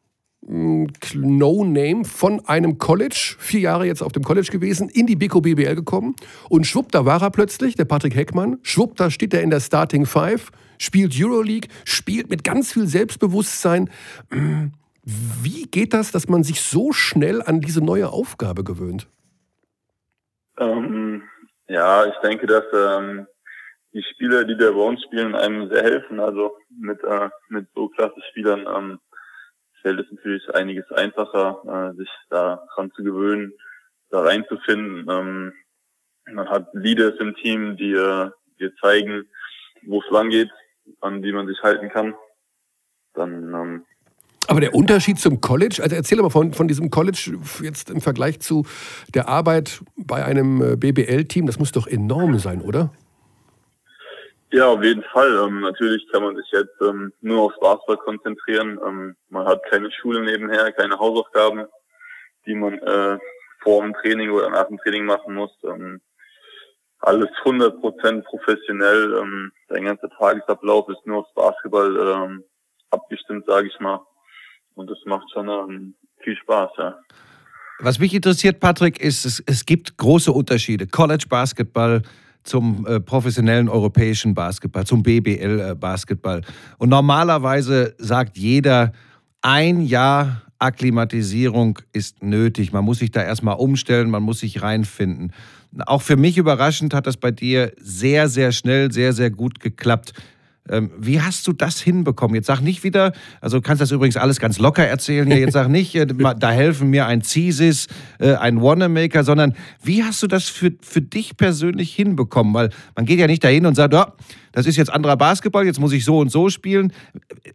No-Name 0.48 2.06
von 2.06 2.46
einem 2.46 2.78
College, 2.78 3.36
vier 3.40 3.62
Jahre 3.62 3.86
jetzt 3.86 4.04
auf 4.04 4.12
dem 4.12 4.24
College 4.24 4.50
gewesen, 4.52 4.90
in 4.90 5.08
die 5.08 5.16
Biko 5.16 5.42
BBL 5.42 5.76
gekommen 5.76 6.16
und 6.50 6.68
schwupp, 6.68 6.92
da 6.92 7.06
war 7.06 7.22
er 7.22 7.32
plötzlich, 7.32 7.76
der 7.76 7.86
Patrick 7.86 8.16
Heckmann, 8.16 8.60
schwupp, 8.62 8.96
da 8.96 9.10
steht 9.10 9.34
er 9.34 9.42
in 9.42 9.50
der 9.50 9.60
Starting 9.60 10.06
Five, 10.06 10.52
spielt 10.78 11.14
Euroleague, 11.18 11.70
spielt 11.84 12.30
mit 12.30 12.44
ganz 12.44 12.72
viel 12.72 12.88
Selbstbewusstsein. 12.88 13.90
Wie 15.04 15.64
geht 15.64 15.94
das, 15.94 16.12
dass 16.12 16.28
man 16.28 16.44
sich 16.44 16.62
so 16.62 16.92
schnell 16.92 17.42
an 17.42 17.62
diese 17.62 17.84
neue 17.84 18.10
Aufgabe 18.10 18.64
gewöhnt? 18.64 19.08
Ähm, 20.60 21.24
ja, 21.68 22.06
ich 22.06 22.16
denke, 22.24 22.48
dass 22.48 22.64
ähm, 22.74 23.28
die 23.94 24.04
Spieler, 24.14 24.44
die 24.44 24.58
da 24.58 24.72
bei 24.72 24.96
spielen, 25.06 25.36
einem 25.36 25.70
sehr 25.70 25.84
helfen. 25.84 26.20
Also 26.20 26.56
mit, 26.70 27.04
äh, 27.04 27.30
mit 27.50 27.68
so 27.74 27.88
klasse 27.90 28.22
Spielern 28.30 28.66
ähm, 28.68 29.00
fällt 29.86 30.00
es 30.00 30.12
natürlich 30.12 30.50
einiges 30.56 30.92
einfacher, 30.92 31.94
äh, 31.94 31.96
sich 31.96 32.10
daran 32.32 32.92
zu 32.96 33.04
gewöhnen, 33.04 33.54
da 34.10 34.22
reinzufinden. 34.22 35.06
Ähm, 35.08 35.54
man 36.34 36.50
hat 36.50 36.70
Leaders 36.74 37.14
im 37.20 37.36
Team, 37.36 37.78
die 37.78 37.92
äh, 37.92 38.32
dir 38.60 38.76
zeigen, 38.82 39.30
wo 39.86 40.02
es 40.02 40.10
lang 40.10 40.32
geht, 40.32 40.50
an 41.02 41.22
die 41.22 41.32
man 41.32 41.46
sich 41.46 41.62
halten 41.62 41.90
kann. 41.90 42.16
Dann 43.14 43.54
ähm, 43.54 43.86
aber 44.48 44.60
der 44.60 44.76
Unterschied 44.76 45.20
zum 45.20 45.42
College, 45.42 45.82
also 45.82 45.96
erzähl 45.96 46.22
mal 46.22 46.30
von, 46.30 46.54
von 46.54 46.68
diesem 46.68 46.90
College 46.90 47.38
jetzt 47.64 47.90
im 47.90 48.02
Vergleich 48.02 48.40
zu 48.40 48.66
der 49.14 49.28
Arbeit 49.28 49.82
bei 49.96 50.24
einem 50.24 50.62
äh, 50.62 50.76
BBL-Team, 50.76 51.48
das 51.48 51.60
muss 51.60 51.72
doch 51.72 51.88
enorm 51.88 52.38
sein, 52.40 52.62
oder? 52.62 52.92
Ja, 54.56 54.70
auf 54.70 54.82
jeden 54.82 55.04
Fall. 55.12 55.36
Ähm, 55.36 55.60
natürlich 55.60 56.08
kann 56.14 56.24
man 56.24 56.38
sich 56.38 56.50
jetzt 56.54 56.80
ähm, 56.82 57.12
nur 57.20 57.42
aufs 57.42 57.60
Basketball 57.60 57.98
konzentrieren. 57.98 58.80
Ähm, 58.88 59.18
man 59.28 59.46
hat 59.46 59.62
keine 59.70 59.92
Schule 59.92 60.22
nebenher, 60.22 60.72
keine 60.72 60.98
Hausaufgaben, 60.98 61.66
die 62.46 62.56
man 62.56 62.76
äh, 62.80 63.18
vor 63.62 63.84
dem 63.84 63.94
Training 63.96 64.30
oder 64.30 64.50
nach 64.50 64.68
dem 64.68 64.78
Training 64.78 65.04
machen 65.04 65.36
muss. 65.36 65.52
Ähm, 65.66 66.00
alles 67.00 67.28
100% 67.44 68.22
professionell. 68.22 69.20
Ähm, 69.22 69.52
der 69.70 69.82
ganze 69.82 70.08
Tagesablauf 70.18 70.88
ist 70.88 71.06
nur 71.06 71.18
aufs 71.18 71.34
Basketball 71.34 71.94
ähm, 71.98 72.46
abgestimmt, 72.92 73.46
sage 73.48 73.68
ich 73.68 73.78
mal. 73.82 74.00
Und 74.76 74.90
das 74.90 75.00
macht 75.04 75.30
schon 75.34 75.50
ähm, 75.50 75.96
viel 76.24 76.38
Spaß, 76.38 76.72
ja. 76.78 76.98
Was 77.80 78.00
mich 78.00 78.14
interessiert, 78.14 78.62
Patrick, 78.62 79.02
ist, 79.02 79.26
es, 79.26 79.44
es 79.46 79.66
gibt 79.66 79.98
große 79.98 80.32
Unterschiede. 80.32 80.88
College 80.88 81.26
Basketball, 81.28 82.04
zum 82.46 82.86
äh, 82.88 83.00
professionellen 83.00 83.68
europäischen 83.68 84.34
Basketball, 84.34 84.86
zum 84.86 85.04
BBL-Basketball. 85.04 86.40
Äh, 86.40 86.44
Und 86.78 86.90
normalerweise 86.90 87.96
sagt 87.98 88.38
jeder, 88.38 88.94
ein 89.42 89.82
Jahr 89.82 90.44
Akklimatisierung 90.60 91.80
ist 91.92 92.24
nötig. 92.24 92.72
Man 92.72 92.86
muss 92.86 93.00
sich 93.00 93.12
da 93.12 93.22
erstmal 93.22 93.58
umstellen, 93.58 94.10
man 94.10 94.24
muss 94.24 94.40
sich 94.40 94.62
reinfinden. 94.62 95.34
Auch 95.86 96.02
für 96.02 96.16
mich 96.16 96.38
überraschend 96.38 96.94
hat 96.94 97.06
das 97.08 97.18
bei 97.18 97.32
dir 97.32 97.74
sehr, 97.78 98.30
sehr 98.30 98.52
schnell, 98.54 98.92
sehr, 98.92 99.12
sehr 99.12 99.30
gut 99.30 99.60
geklappt. 99.60 100.14
Ähm, 100.70 100.92
wie 100.98 101.22
hast 101.22 101.48
du 101.48 101.54
das 101.54 101.80
hinbekommen? 101.80 102.36
Jetzt 102.36 102.48
sag 102.48 102.62
nicht 102.62 102.84
wieder, 102.84 103.14
also 103.40 103.62
kannst 103.62 103.82
das 103.82 103.92
übrigens 103.92 104.18
alles 104.18 104.40
ganz 104.40 104.58
locker 104.58 104.86
erzählen 104.86 105.30
jetzt 105.30 105.54
sag 105.54 105.68
nicht, 105.68 105.94
äh, 105.96 106.08
da 106.08 106.52
helfen 106.52 106.90
mir 106.90 107.06
ein 107.06 107.22
Thesis, 107.22 107.88
äh, 108.20 108.34
ein 108.34 108.62
Wanamaker, 108.62 109.24
sondern 109.24 109.56
wie 109.84 110.04
hast 110.04 110.24
du 110.24 110.28
das 110.28 110.50
für, 110.50 110.72
für 110.82 111.02
dich 111.02 111.38
persönlich 111.38 111.94
hinbekommen? 111.94 112.54
Weil 112.54 112.70
man 112.96 113.06
geht 113.06 113.20
ja 113.20 113.28
nicht 113.28 113.44
dahin 113.44 113.66
und 113.66 113.76
sagt, 113.76 113.94
oh, 113.94 114.06
das 114.54 114.66
ist 114.66 114.78
jetzt 114.78 114.92
anderer 114.92 115.18
Basketball, 115.18 115.66
jetzt 115.66 115.80
muss 115.80 115.92
ich 115.92 116.04
so 116.04 116.20
und 116.20 116.32
so 116.32 116.50
spielen. 116.50 116.94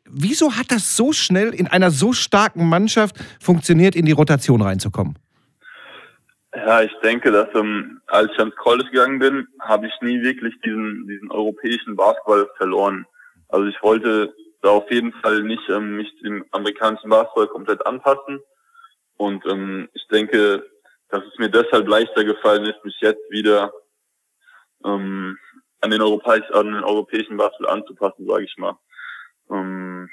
Wieso 0.08 0.52
hat 0.52 0.70
das 0.70 0.96
so 0.96 1.12
schnell 1.12 1.48
in 1.48 1.66
einer 1.66 1.90
so 1.90 2.12
starken 2.12 2.68
Mannschaft 2.68 3.16
funktioniert, 3.40 3.96
in 3.96 4.06
die 4.06 4.12
Rotation 4.12 4.62
reinzukommen? 4.62 5.16
Ja, 6.54 6.83
ich 6.83 6.92
denke, 7.02 7.30
dass 7.30 7.49
ähm, 7.54 8.00
als 8.09 8.33
ich 8.33 8.38
ans 8.38 8.57
College 8.57 8.90
gegangen 8.90 9.21
bin, 9.21 9.47
habe 9.61 9.87
ich 9.87 9.92
nie 10.00 10.21
wirklich 10.23 10.54
diesen, 10.64 11.07
diesen 11.07 11.30
europäischen 11.30 11.95
Basketball 11.95 12.49
verloren. 12.57 13.07
Also 13.49 13.66
ich 13.66 13.80
wollte 13.83 14.35
da 14.62 14.71
auf 14.71 14.90
jeden 14.90 15.12
Fall 15.12 15.42
nicht 15.42 15.69
ähm, 15.69 15.97
mich 15.97 16.09
dem 16.23 16.45
amerikanischen 16.50 17.09
Basketball 17.09 17.47
komplett 17.49 17.87
anpassen. 17.87 18.40
Und 19.16 19.45
ähm, 19.47 19.88
ich 19.95 20.07
denke, 20.09 20.64
dass 21.11 21.23
es 21.25 21.38
mir 21.38 21.50
deshalb 21.50 21.87
leichter 21.87 22.25
gefallen 22.25 22.64
ist, 22.64 22.85
mich 22.85 22.97
jetzt 23.00 23.30
wieder 23.30 23.73
ähm, 24.85 25.38
an 25.80 25.90
den, 25.90 26.02
Europäisch, 26.02 26.50
an 26.52 26.66
den 26.66 26.85
europäischen 26.85 27.37
Basketball 27.37 27.76
anzupassen, 27.76 28.26
sage 28.26 28.45
ich 28.45 28.57
mal. 28.59 28.76
Ähm, 29.50 30.09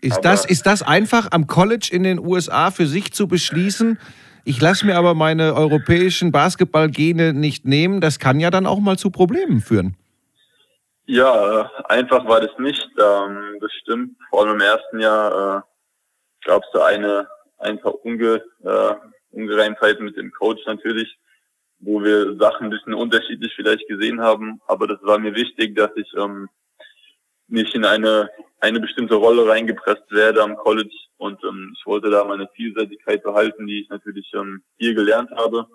ist, 0.00 0.20
das, 0.22 0.44
ist 0.44 0.66
das 0.66 0.82
einfach 0.82 1.28
am 1.32 1.46
College 1.46 1.90
in 1.92 2.02
den 2.02 2.18
USA 2.18 2.70
für 2.70 2.86
sich 2.86 3.12
zu 3.12 3.28
beschließen? 3.28 3.98
Ich 4.44 4.60
lasse 4.60 4.86
mir 4.86 4.96
aber 4.96 5.14
meine 5.14 5.54
europäischen 5.54 6.32
Basketballgene 6.32 7.32
nicht 7.32 7.64
nehmen. 7.64 8.00
Das 8.00 8.18
kann 8.18 8.40
ja 8.40 8.50
dann 8.50 8.66
auch 8.66 8.80
mal 8.80 8.98
zu 8.98 9.10
Problemen 9.10 9.60
führen. 9.60 9.96
Ja, 11.06 11.62
äh, 11.62 11.64
einfach 11.88 12.26
war 12.26 12.40
das 12.40 12.56
nicht. 12.58 12.88
Ähm, 12.98 13.58
das 13.60 13.72
stimmt. 13.80 14.16
Vor 14.30 14.42
allem 14.42 14.54
im 14.54 14.60
ersten 14.60 15.00
Jahr 15.00 15.58
äh, 15.58 16.46
gab 16.46 16.62
es 16.62 16.68
da 16.72 16.86
eine 16.86 17.26
ein 17.60 17.80
paar 17.80 18.04
Unge, 18.04 18.42
äh, 18.64 18.94
Ungereimtheiten 19.32 20.04
mit 20.04 20.16
dem 20.16 20.32
Coach 20.32 20.60
natürlich, 20.66 21.18
wo 21.78 22.02
wir 22.02 22.36
Sachen 22.38 22.66
ein 22.66 22.70
bisschen 22.70 22.94
unterschiedlich 22.94 23.52
vielleicht 23.54 23.86
gesehen 23.88 24.20
haben. 24.20 24.60
Aber 24.66 24.86
das 24.86 24.98
war 25.02 25.18
mir 25.18 25.34
wichtig, 25.34 25.76
dass 25.76 25.90
ich 25.96 26.10
ähm, 26.16 26.48
nicht 27.50 27.74
in 27.74 27.84
eine 27.84 28.30
eine 28.60 28.80
bestimmte 28.80 29.14
Rolle 29.14 29.48
reingepresst 29.48 30.10
werde 30.10 30.42
am 30.42 30.56
College 30.56 30.94
und 31.16 31.38
ähm, 31.44 31.74
ich 31.78 31.86
wollte 31.86 32.10
da 32.10 32.24
meine 32.24 32.48
Vielseitigkeit 32.54 33.22
behalten, 33.22 33.66
die 33.66 33.82
ich 33.82 33.88
natürlich 33.88 34.30
ähm, 34.34 34.62
hier 34.78 34.94
gelernt 34.94 35.30
habe 35.36 35.66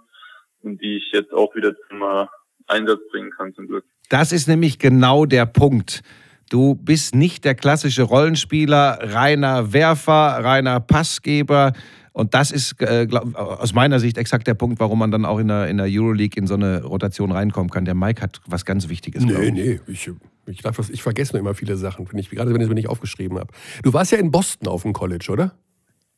und 0.61 0.81
die 0.81 0.97
ich 0.97 1.11
jetzt 1.11 1.33
auch 1.33 1.53
wieder 1.55 1.73
zum 1.89 2.01
äh, 2.01 2.25
Einsatz 2.67 2.99
bringen 3.11 3.31
kann 3.31 3.53
zum 3.53 3.67
Glück. 3.67 3.85
Das 4.09 4.31
ist 4.31 4.47
nämlich 4.47 4.79
genau 4.79 5.25
der 5.25 5.45
Punkt. 5.45 6.01
Du 6.49 6.75
bist 6.75 7.15
nicht 7.15 7.43
der 7.43 7.55
klassische 7.55 8.03
Rollenspieler, 8.03 8.99
reiner 9.01 9.73
Werfer, 9.73 10.43
reiner 10.43 10.79
Passgeber. 10.79 11.73
Und 12.13 12.33
das 12.35 12.51
ist 12.51 12.79
äh, 12.81 13.07
glaub, 13.07 13.35
aus 13.35 13.73
meiner 13.73 13.99
Sicht 13.99 14.17
exakt 14.17 14.47
der 14.47 14.53
Punkt, 14.53 14.79
warum 14.79 14.99
man 14.99 15.09
dann 15.09 15.25
auch 15.25 15.39
in 15.39 15.47
der, 15.47 15.67
in 15.67 15.77
der 15.77 15.87
Euroleague 15.89 16.39
in 16.39 16.45
so 16.45 16.53
eine 16.53 16.83
Rotation 16.83 17.31
reinkommen 17.31 17.71
kann. 17.71 17.83
Der 17.83 17.95
Mike 17.95 18.21
hat 18.21 18.41
was 18.45 18.63
ganz 18.63 18.87
Wichtiges. 18.89 19.25
Nee, 19.25 19.51
nee, 19.51 19.79
ich, 19.87 20.09
ich, 20.47 20.61
darf 20.61 20.77
was, 20.77 20.89
ich 20.89 21.03
vergesse 21.03 21.33
nur 21.33 21.39
immer 21.39 21.55
viele 21.55 21.77
Sachen, 21.77 22.07
ich, 22.15 22.29
gerade 22.29 22.53
wenn 22.53 22.61
ich 22.61 22.65
es 22.65 22.69
mir 22.69 22.75
nicht 22.75 22.89
aufgeschrieben 22.89 23.39
habe. 23.39 23.53
Du 23.83 23.93
warst 23.93 24.11
ja 24.11 24.17
in 24.17 24.31
Boston 24.31 24.67
auf 24.67 24.83
dem 24.83 24.93
College, 24.93 25.27
oder? 25.31 25.55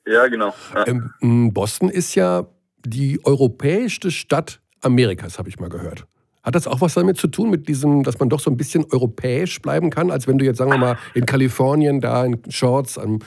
Ja, 0.06 0.28
genau. 0.28 0.54
Ja. 0.74 0.88
Ähm, 0.88 1.54
Boston 1.54 1.90
ist 1.90 2.16
ja 2.16 2.48
die 2.86 3.20
europäischste 3.26 4.12
Stadt 4.12 4.62
Amerikas, 4.82 5.38
habe 5.38 5.50
ich 5.50 5.60
mal 5.60 5.70
gehört. 5.70 6.06
Hat 6.44 6.56
das 6.56 6.66
auch 6.66 6.80
was 6.80 6.94
damit 6.94 7.18
zu 7.18 7.28
tun, 7.28 7.50
mit 7.50 7.68
diesem, 7.68 8.04
dass 8.04 8.20
man 8.20 8.30
doch 8.30 8.40
so 8.40 8.50
ein 8.50 8.56
bisschen 8.56 8.86
europäisch 8.90 9.62
bleiben 9.62 9.90
kann, 9.90 10.12
als 10.12 10.28
wenn 10.28 10.38
du 10.38 10.46
jetzt, 10.46 10.58
sagen 10.58 10.72
wir 10.72 10.78
mal, 10.78 10.98
in 11.14 11.26
Kalifornien 11.26 12.00
da 12.00 12.24
in 12.24 12.40
Shorts 12.50 12.98
am 12.98 13.20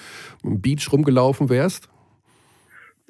Beach 0.42 0.90
rumgelaufen 0.90 1.50
wärst? 1.50 1.88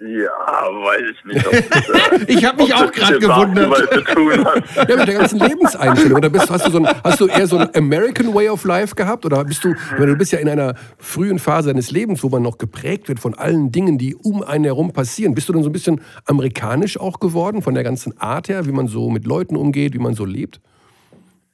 Ja, 0.03 0.31
weiß 0.31 1.03
ich 1.11 1.25
nicht. 1.27 1.45
Das, 1.45 1.53
äh, 1.53 2.25
ich 2.33 2.43
habe 2.43 2.63
mich 2.63 2.73
auch 2.73 2.91
gerade 2.91 3.19
gewundert. 3.19 3.69
Ja, 4.89 4.97
mit 4.97 5.09
der 5.09 5.15
ganzen 5.15 5.39
Lebenseinstellung. 5.39 6.17
Oder 6.19 6.31
bist, 6.31 6.51
hast, 6.51 6.67
du 6.67 6.71
so 6.71 6.79
ein, 6.79 6.89
hast 7.05 7.21
du 7.21 7.27
eher 7.27 7.47
so 7.47 7.59
ein 7.59 7.69
American 7.75 8.35
Way 8.35 8.49
of 8.49 8.65
Life 8.65 8.95
gehabt? 8.95 9.27
Oder 9.27 9.45
bist 9.45 9.63
du, 9.63 9.75
meine, 9.93 10.07
du 10.07 10.17
bist 10.17 10.33
ja 10.33 10.39
in 10.39 10.49
einer 10.49 10.75
frühen 10.99 11.39
Phase 11.39 11.69
deines 11.69 11.91
Lebens, 11.91 12.23
wo 12.23 12.31
man 12.31 12.43
noch 12.43 12.57
geprägt 12.57 13.09
wird 13.09 13.21
von 13.21 13.35
allen 13.35 13.73
Dingen, 13.73 13.99
die 13.99 14.15
um 14.15 14.43
einen 14.43 14.65
herum 14.65 14.93
passieren. 14.93 15.35
Bist 15.35 15.51
du 15.51 15.53
dann 15.53 15.63
so 15.63 15.69
ein 15.69 15.73
bisschen 15.73 16.01
amerikanisch 16.25 16.99
auch 16.99 17.21
geworden, 17.21 17.61
von 17.61 17.75
der 17.75 17.85
ganzen 17.85 18.19
Art 18.19 18.49
her, 18.49 18.65
wie 18.65 18.73
man 18.73 18.89
so 18.89 19.11
mit 19.11 19.27
Leuten 19.27 19.55
umgeht, 19.55 19.93
wie 19.93 19.99
man 19.99 20.15
so 20.15 20.25
lebt? 20.25 20.61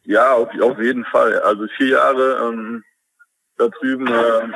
Ja, 0.04 0.34
auf, 0.34 0.48
auf 0.62 0.78
jeden 0.78 1.04
Fall. 1.06 1.40
Also 1.40 1.66
vier 1.76 1.88
Jahre 1.88 2.48
ähm, 2.48 2.84
da 3.58 3.68
drüben 3.68 4.06
äh, 4.06 4.48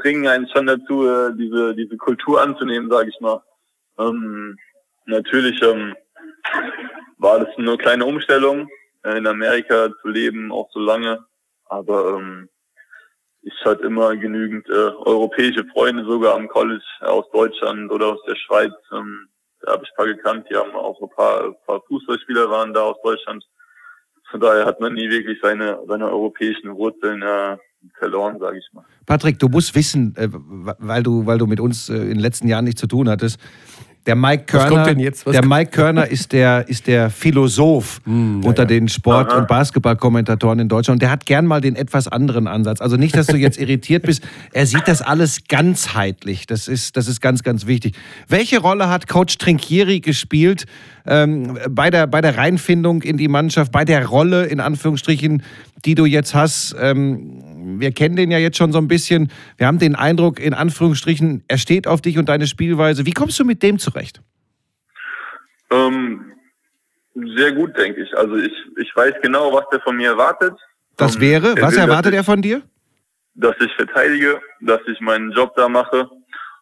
bringen 0.00 0.26
einen 0.26 0.48
schon 0.48 0.66
dazu, 0.66 1.06
äh, 1.06 1.32
diese, 1.36 1.74
diese 1.74 1.96
Kultur 1.96 2.40
anzunehmen, 2.40 2.90
sage 2.90 3.10
ich 3.10 3.20
mal. 3.20 3.42
Ähm, 3.98 4.58
natürlich 5.06 5.60
ähm, 5.62 5.94
war 7.18 7.40
das 7.40 7.56
eine 7.56 7.76
kleine 7.76 8.04
Umstellung, 8.04 8.68
äh, 9.04 9.18
in 9.18 9.26
Amerika 9.26 9.90
zu 10.02 10.08
leben, 10.08 10.52
auch 10.52 10.70
so 10.72 10.80
lange. 10.80 11.24
Aber 11.66 12.18
ähm, 12.18 12.48
ich 13.42 13.54
hatte 13.64 13.84
immer 13.84 14.16
genügend 14.16 14.68
äh, 14.68 14.72
europäische 14.72 15.64
Freunde, 15.66 16.04
sogar 16.04 16.34
am 16.34 16.48
College 16.48 16.84
aus 17.00 17.30
Deutschland 17.32 17.90
oder 17.90 18.14
aus 18.14 18.22
der 18.26 18.36
Schweiz. 18.36 18.72
Ähm, 18.92 19.28
da 19.60 19.72
habe 19.72 19.84
ich 19.84 19.90
ein 19.90 19.96
paar 19.96 20.06
gekannt, 20.06 20.46
die 20.50 20.56
haben 20.56 20.72
auch 20.72 21.00
ein 21.00 21.10
paar, 21.10 21.44
ein 21.44 21.56
paar 21.66 21.82
Fußballspieler 21.82 22.50
waren 22.50 22.72
da 22.72 22.82
aus 22.82 22.96
Deutschland. 23.02 23.44
Von 24.30 24.40
daher 24.40 24.66
hat 24.66 24.80
man 24.80 24.94
nie 24.94 25.08
wirklich 25.08 25.38
seine, 25.40 25.80
seine 25.86 26.10
europäischen 26.10 26.74
Wurzeln 26.76 27.22
äh, 27.22 27.56
verloren, 27.98 28.38
sage 28.38 28.58
ich 28.58 28.66
mal. 28.72 28.84
Patrick, 29.06 29.38
du 29.38 29.48
musst 29.48 29.74
wissen, 29.74 30.14
äh, 30.16 30.28
weil 30.30 31.02
du, 31.02 31.26
weil 31.26 31.38
du 31.38 31.46
mit 31.46 31.60
uns 31.60 31.88
äh, 31.88 31.94
in 31.94 32.08
den 32.08 32.20
letzten 32.20 32.48
Jahren 32.48 32.64
nichts 32.64 32.80
zu 32.80 32.86
tun 32.86 33.08
hattest, 33.08 33.38
der 34.08 34.16
Mike 34.16 34.44
Körner, 34.44 34.94
der 34.94 35.44
Mike 35.44 35.70
Körner 35.70 36.06
ist 36.06 36.32
der, 36.32 36.66
ist 36.66 36.86
der 36.86 37.10
Philosoph 37.10 38.00
mm, 38.06 38.42
unter 38.42 38.62
ja. 38.62 38.66
den 38.66 38.88
Sport- 38.88 39.30
Aha. 39.30 39.40
und 39.40 39.48
Basketballkommentatoren 39.48 40.60
in 40.60 40.68
Deutschland. 40.68 40.96
Und 40.96 41.02
der 41.02 41.10
hat 41.10 41.26
gern 41.26 41.44
mal 41.44 41.60
den 41.60 41.76
etwas 41.76 42.08
anderen 42.08 42.46
Ansatz. 42.46 42.80
Also 42.80 42.96
nicht, 42.96 43.14
dass 43.14 43.26
du 43.26 43.36
jetzt 43.36 43.58
irritiert 43.58 44.04
bist. 44.04 44.26
Er 44.54 44.64
sieht 44.64 44.88
das 44.88 45.02
alles 45.02 45.40
ganzheitlich. 45.46 46.46
Das 46.46 46.68
ist, 46.68 46.96
das 46.96 47.06
ist 47.06 47.20
ganz, 47.20 47.42
ganz 47.42 47.66
wichtig. 47.66 47.96
Welche 48.28 48.60
Rolle 48.60 48.88
hat 48.88 49.08
Coach 49.08 49.36
Trinkieri 49.36 50.00
gespielt 50.00 50.64
ähm, 51.06 51.58
bei, 51.68 51.90
der, 51.90 52.06
bei 52.06 52.22
der 52.22 52.38
Reinfindung 52.38 53.02
in 53.02 53.18
die 53.18 53.28
Mannschaft, 53.28 53.72
bei 53.72 53.84
der 53.84 54.06
Rolle 54.06 54.46
in 54.46 54.60
Anführungsstrichen, 54.60 55.42
die 55.84 55.94
du 55.94 56.06
jetzt 56.06 56.34
hast? 56.34 56.74
Ähm, 56.80 57.42
wir 57.80 57.92
kennen 57.92 58.16
den 58.16 58.30
ja 58.30 58.38
jetzt 58.38 58.56
schon 58.56 58.72
so 58.72 58.78
ein 58.78 58.88
bisschen. 58.88 59.30
Wir 59.56 59.66
haben 59.66 59.78
den 59.78 59.94
Eindruck, 59.94 60.40
in 60.40 60.54
Anführungsstrichen, 60.54 61.44
er 61.48 61.58
steht 61.58 61.86
auf 61.86 62.00
dich 62.00 62.18
und 62.18 62.28
deine 62.28 62.46
Spielweise. 62.46 63.06
Wie 63.06 63.12
kommst 63.12 63.38
du 63.38 63.44
mit 63.44 63.62
dem 63.62 63.78
zurecht? 63.78 64.20
Ähm, 65.70 66.32
sehr 67.36 67.52
gut, 67.52 67.76
denke 67.76 68.02
ich. 68.02 68.16
Also 68.16 68.36
ich, 68.36 68.52
ich 68.76 68.94
weiß 68.94 69.14
genau, 69.22 69.52
was 69.52 69.64
der 69.70 69.80
von 69.80 69.96
mir 69.96 70.10
erwartet. 70.10 70.54
Das 70.96 71.16
ähm, 71.16 71.20
wäre, 71.20 71.54
was 71.60 71.74
will, 71.74 71.80
erwartet 71.80 72.14
er 72.14 72.24
von 72.24 72.42
dir? 72.42 72.62
Dass 73.34 73.56
ich 73.60 73.72
verteidige, 73.74 74.40
dass 74.60 74.80
ich 74.86 75.00
meinen 75.00 75.32
Job 75.32 75.54
da 75.56 75.68
mache 75.68 76.08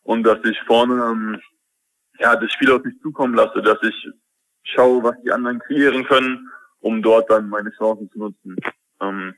und 0.02 0.22
dass 0.22 0.38
ich 0.44 0.58
vorne 0.66 0.94
ähm, 0.94 1.40
ja, 2.18 2.36
das 2.36 2.50
Spiel 2.52 2.70
auf 2.72 2.82
mich 2.84 2.94
zukommen 3.02 3.34
lasse, 3.34 3.60
dass 3.62 3.78
ich 3.82 4.08
schaue, 4.64 5.02
was 5.02 5.14
die 5.24 5.32
anderen 5.32 5.58
kreieren 5.60 6.04
können, 6.04 6.48
um 6.80 7.02
dort 7.02 7.30
dann 7.30 7.48
meine 7.48 7.70
Chancen 7.72 8.10
zu 8.10 8.18
nutzen. 8.18 8.56
Ähm, 9.00 9.34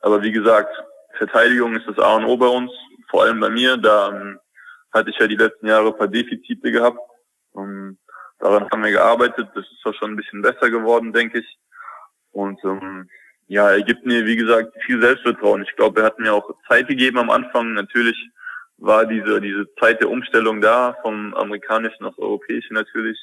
aber 0.00 0.22
wie 0.22 0.32
gesagt, 0.32 0.70
Verteidigung 1.16 1.76
ist 1.76 1.86
das 1.86 1.98
A 1.98 2.16
und 2.16 2.24
O 2.24 2.36
bei 2.36 2.46
uns, 2.46 2.70
vor 3.10 3.24
allem 3.24 3.40
bei 3.40 3.50
mir. 3.50 3.76
Da 3.76 4.10
ähm, 4.10 4.38
hatte 4.92 5.10
ich 5.10 5.18
ja 5.18 5.26
die 5.26 5.36
letzten 5.36 5.66
Jahre 5.66 5.88
ein 5.88 5.96
paar 5.96 6.08
Defizite 6.08 6.70
gehabt. 6.70 6.98
Und 7.52 7.98
daran 8.38 8.68
haben 8.70 8.84
wir 8.84 8.90
gearbeitet. 8.90 9.48
Das 9.54 9.64
ist 9.64 9.84
auch 9.84 9.94
schon 9.94 10.12
ein 10.12 10.16
bisschen 10.16 10.42
besser 10.42 10.70
geworden, 10.70 11.12
denke 11.12 11.40
ich. 11.40 11.58
Und 12.32 12.62
ähm, 12.64 13.08
ja, 13.46 13.70
er 13.70 13.82
gibt 13.82 14.04
mir, 14.04 14.26
wie 14.26 14.36
gesagt, 14.36 14.74
viel 14.84 15.00
Selbstvertrauen. 15.00 15.62
Ich 15.62 15.74
glaube, 15.76 16.00
er 16.00 16.06
hat 16.06 16.18
mir 16.18 16.34
auch 16.34 16.50
Zeit 16.68 16.88
gegeben 16.88 17.18
am 17.18 17.30
Anfang. 17.30 17.74
Natürlich 17.74 18.16
war 18.78 19.06
diese, 19.06 19.40
diese 19.40 19.72
Zeit 19.76 20.00
der 20.00 20.10
Umstellung 20.10 20.60
da, 20.60 20.96
vom 21.02 21.32
amerikanischen 21.34 22.04
aufs 22.04 22.18
europäische 22.18 22.74
natürlich. 22.74 23.18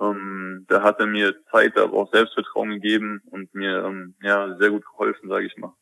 Ähm, 0.00 0.64
da 0.68 0.82
hat 0.82 1.00
er 1.00 1.06
mir 1.06 1.34
Zeit, 1.50 1.76
aber 1.76 1.94
auch 1.94 2.12
Selbstvertrauen 2.12 2.70
gegeben 2.70 3.20
und 3.30 3.54
mir 3.54 3.84
ähm, 3.84 4.14
ja 4.22 4.56
sehr 4.58 4.70
gut 4.70 4.84
geholfen, 4.86 5.28
sage 5.28 5.46
ich 5.46 5.56
mal. 5.56 5.74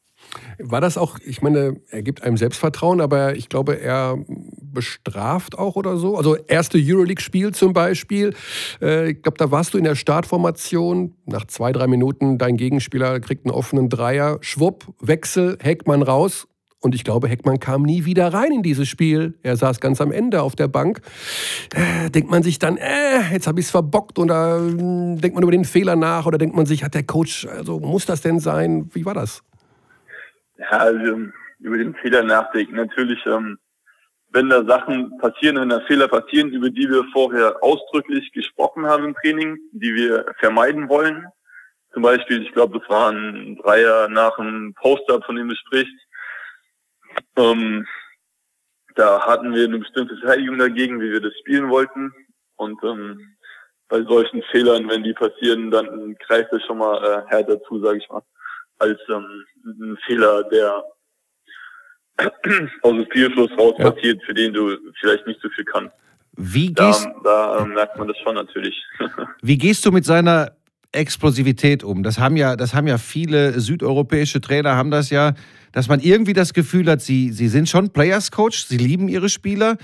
War 0.58 0.80
das 0.80 0.98
auch, 0.98 1.18
ich 1.24 1.42
meine, 1.42 1.80
er 1.90 2.02
gibt 2.02 2.22
einem 2.22 2.36
Selbstvertrauen, 2.36 3.00
aber 3.00 3.36
ich 3.36 3.48
glaube, 3.48 3.80
er 3.80 4.18
bestraft 4.28 5.56
auch 5.58 5.76
oder 5.76 5.96
so. 5.96 6.16
Also 6.16 6.36
erste 6.36 6.78
Euroleague-Spiel 6.78 7.52
zum 7.52 7.72
Beispiel. 7.72 8.34
Äh, 8.82 9.12
ich 9.12 9.22
glaube, 9.22 9.38
da 9.38 9.50
warst 9.50 9.74
du 9.74 9.78
in 9.78 9.84
der 9.84 9.94
Startformation. 9.94 11.14
Nach 11.26 11.46
zwei, 11.46 11.72
drei 11.72 11.86
Minuten, 11.86 12.38
dein 12.38 12.56
Gegenspieler 12.56 13.20
kriegt 13.20 13.46
einen 13.46 13.54
offenen 13.54 13.88
Dreier. 13.88 14.38
Schwupp, 14.40 14.86
Wechsel, 15.00 15.56
Heckmann 15.60 16.02
raus. 16.02 16.46
Und 16.80 16.94
ich 16.94 17.02
glaube, 17.02 17.28
Heckmann 17.28 17.58
kam 17.58 17.82
nie 17.82 18.04
wieder 18.04 18.32
rein 18.32 18.52
in 18.52 18.62
dieses 18.62 18.88
Spiel. 18.88 19.36
Er 19.42 19.56
saß 19.56 19.80
ganz 19.80 20.00
am 20.00 20.12
Ende 20.12 20.42
auf 20.42 20.54
der 20.54 20.68
Bank. 20.68 21.00
Äh, 21.74 22.10
denkt 22.10 22.30
man 22.30 22.44
sich 22.44 22.60
dann, 22.60 22.76
äh, 22.76 23.32
jetzt 23.32 23.48
habe 23.48 23.58
ich 23.58 23.66
es 23.66 23.70
verbockt 23.70 24.18
oder 24.18 24.58
äh, 24.58 25.16
denkt 25.16 25.34
man 25.34 25.42
über 25.42 25.50
den 25.50 25.64
Fehler 25.64 25.96
nach 25.96 26.26
oder 26.26 26.38
denkt 26.38 26.54
man 26.54 26.66
sich, 26.66 26.84
hat 26.84 26.94
der 26.94 27.02
Coach, 27.02 27.46
also 27.46 27.80
muss 27.80 28.06
das 28.06 28.20
denn 28.20 28.38
sein? 28.38 28.90
Wie 28.92 29.04
war 29.04 29.14
das? 29.14 29.42
Ja, 30.58 30.68
also 30.70 31.28
über 31.60 31.78
den 31.78 31.94
Fehler 31.96 32.22
nachdenken. 32.22 32.76
Natürlich, 32.76 33.24
ähm, 33.26 33.58
wenn 34.30 34.48
da 34.50 34.64
Sachen 34.64 35.16
passieren, 35.18 35.56
wenn 35.56 35.68
da 35.68 35.80
Fehler 35.86 36.08
passieren, 36.08 36.52
über 36.52 36.68
die 36.70 36.88
wir 36.88 37.04
vorher 37.12 37.62
ausdrücklich 37.62 38.30
gesprochen 38.32 38.86
haben 38.86 39.04
im 39.06 39.14
Training, 39.14 39.58
die 39.72 39.94
wir 39.94 40.26
vermeiden 40.38 40.88
wollen. 40.88 41.26
Zum 41.92 42.02
Beispiel, 42.02 42.42
ich 42.42 42.52
glaube, 42.52 42.78
das 42.78 42.88
war 42.88 43.10
ein 43.10 43.56
Dreier 43.62 44.08
nach 44.08 44.38
einem 44.38 44.74
Poster, 44.74 45.22
von 45.22 45.36
dem 45.36 45.48
du 45.48 45.56
sprichst. 45.56 45.96
Ähm, 47.36 47.86
da 48.94 49.24
hatten 49.26 49.54
wir 49.54 49.64
eine 49.64 49.78
bestimmte 49.78 50.16
Verteidigung 50.18 50.58
dagegen, 50.58 51.00
wie 51.00 51.12
wir 51.12 51.20
das 51.20 51.32
spielen 51.38 51.70
wollten. 51.70 52.12
Und 52.56 52.82
ähm, 52.82 53.36
bei 53.88 54.02
solchen 54.02 54.42
Fehlern, 54.50 54.88
wenn 54.88 55.04
die 55.04 55.14
passieren, 55.14 55.70
dann 55.70 56.14
greift 56.16 56.52
es 56.52 56.62
schon 56.64 56.78
mal 56.78 57.02
äh, 57.02 57.30
härter 57.30 57.62
zu, 57.62 57.80
sage 57.80 57.98
ich 57.98 58.08
mal, 58.10 58.22
als 58.78 58.98
ähm, 59.08 59.44
ein 59.64 59.98
Fehler, 60.06 60.44
der 60.44 60.84
aus 62.82 62.92
dem 62.92 63.04
Spielfluss 63.06 63.50
raus 63.58 63.74
ja. 63.78 63.90
passiert, 63.90 64.22
für 64.24 64.34
den 64.34 64.52
du 64.52 64.76
vielleicht 65.00 65.26
nicht 65.26 65.40
so 65.40 65.48
viel 65.50 65.64
kannst. 65.64 65.94
Wie 66.36 66.72
gehst 66.72 67.06
da, 67.24 67.58
da 67.58 67.64
äh, 67.64 67.66
merkt 67.66 67.98
man 67.98 68.08
das 68.08 68.16
schon 68.18 68.36
natürlich. 68.36 68.80
Wie 69.42 69.58
gehst 69.58 69.84
du 69.84 69.90
mit 69.90 70.04
seiner 70.04 70.52
Explosivität 70.92 71.82
um? 71.82 72.04
Das 72.04 72.20
haben 72.20 72.36
ja, 72.36 72.54
das 72.54 72.74
haben 72.74 72.86
ja 72.86 72.96
viele 72.96 73.58
südeuropäische 73.58 74.40
Trainer 74.40 74.76
haben 74.76 74.92
das 74.92 75.10
ja, 75.10 75.34
dass 75.72 75.88
man 75.88 75.98
irgendwie 75.98 76.32
das 76.32 76.54
Gefühl 76.54 76.88
hat, 76.88 77.00
sie, 77.00 77.32
sie 77.32 77.48
sind 77.48 77.68
schon 77.68 77.90
Players 77.90 78.30
Coach, 78.30 78.64
sie 78.66 78.76
lieben 78.76 79.08
ihre 79.08 79.28
Spieler, 79.28 79.78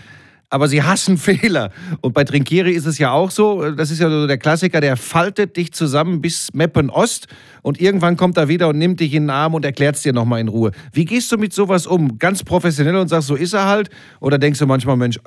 aber 0.50 0.68
sie 0.68 0.82
hassen 0.82 1.16
Fehler. 1.18 1.70
Und 2.00 2.14
bei 2.14 2.24
Trinkieri 2.24 2.72
ist 2.72 2.86
es 2.86 2.98
ja 2.98 3.12
auch 3.12 3.30
so, 3.30 3.70
das 3.72 3.90
ist 3.90 4.00
ja 4.00 4.08
so 4.08 4.26
der 4.26 4.38
Klassiker, 4.38 4.80
der 4.80 4.96
faltet 4.96 5.56
dich 5.56 5.72
zusammen 5.72 6.20
bis 6.20 6.52
Meppen 6.54 6.90
Ost 6.90 7.26
und 7.62 7.80
irgendwann 7.80 8.16
kommt 8.16 8.36
er 8.36 8.48
wieder 8.48 8.68
und 8.68 8.78
nimmt 8.78 9.00
dich 9.00 9.14
in 9.14 9.24
den 9.24 9.30
Arm 9.30 9.54
und 9.54 9.64
erklärt 9.64 9.96
es 9.96 10.02
dir 10.02 10.12
nochmal 10.12 10.40
in 10.40 10.48
Ruhe. 10.48 10.72
Wie 10.92 11.04
gehst 11.04 11.32
du 11.32 11.38
mit 11.38 11.52
sowas 11.52 11.86
um? 11.86 12.18
Ganz 12.18 12.44
professionell 12.44 12.96
und 12.96 13.08
sagst, 13.08 13.28
so 13.28 13.34
ist 13.34 13.52
er 13.52 13.66
halt? 13.66 13.90
Oder 14.20 14.38
denkst 14.38 14.58
du 14.58 14.66
manchmal, 14.66 14.96
Mensch, 14.96 15.18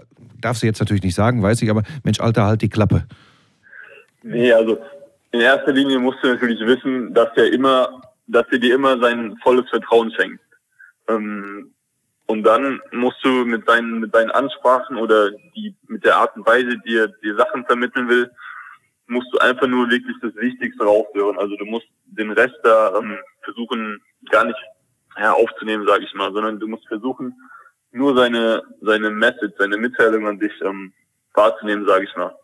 darfst 0.42 0.64
du 0.64 0.68
jetzt 0.68 0.80
natürlich 0.80 1.04
nicht 1.04 1.16
sagen, 1.16 1.42
weiß 1.42 1.62
ich, 1.62 1.70
aber 1.70 1.84
Mensch, 2.04 2.20
Alter, 2.20 2.46
halt 2.46 2.62
die 2.62 2.70
Klappe. 2.70 3.06
Nee, 4.24 4.52
also 4.52 4.78
in 5.32 5.42
erster 5.42 5.72
Linie 5.72 6.00
musst 6.00 6.20
du 6.24 6.28
natürlich 6.28 6.60
wissen, 6.62 7.14
dass 7.14 7.30
er 7.36 7.52
immer, 7.52 8.02
dass 8.28 8.46
er 8.52 8.60
dir 8.60 8.76
immer 8.76 9.00
sein 9.00 9.36
volles 9.44 9.70
Vertrauen 9.70 10.12
schenkt. 10.12 10.40
Ähm, 11.10 11.72
und 12.28 12.44
dann 12.44 12.82
musst 12.92 13.24
du 13.24 13.46
mit 13.46 13.68
deinen, 13.68 14.00
mit 14.00 14.14
deinen 14.14 14.32
Ansprachen 14.32 14.98
oder 14.98 15.32
die, 15.56 15.74
mit 15.88 16.04
der 16.04 16.18
Art 16.18 16.36
und 16.36 16.46
Weise, 16.46 16.78
die 16.86 16.98
er 16.98 17.08
dir 17.08 17.36
Sachen 17.38 17.66
vermitteln 17.66 18.10
will, 18.10 18.30
musst 19.08 19.34
du 19.34 19.38
einfach 19.40 19.68
nur 19.68 19.90
wirklich 19.90 20.16
das 20.22 20.36
Wichtigste 20.36 20.84
raushören. 20.84 21.40
Also 21.40 21.56
du 21.56 21.66
musst 21.66 21.88
den 22.06 22.32
Rest 22.32 22.58
da 22.64 22.98
ähm, 22.98 23.18
versuchen, 23.44 24.02
gar 24.30 24.44
nicht 24.44 24.60
ja, 25.18 25.32
aufzunehmen, 25.32 25.88
sage 25.88 26.04
ich 26.04 26.14
mal, 26.14 26.32
sondern 26.34 26.60
du 26.60 26.68
musst 26.68 26.88
versuchen, 26.88 27.34
nur 27.92 28.16
seine, 28.16 28.62
seine 28.82 29.10
Message, 29.10 29.54
seine 29.58 29.78
Mitteilung 29.78 30.28
an 30.28 30.40
dich 30.40 30.54
ähm, 30.62 30.94
wahrzunehmen, 31.34 31.88
sage 31.88 32.06
ich 32.06 32.16
mal. 32.18 32.36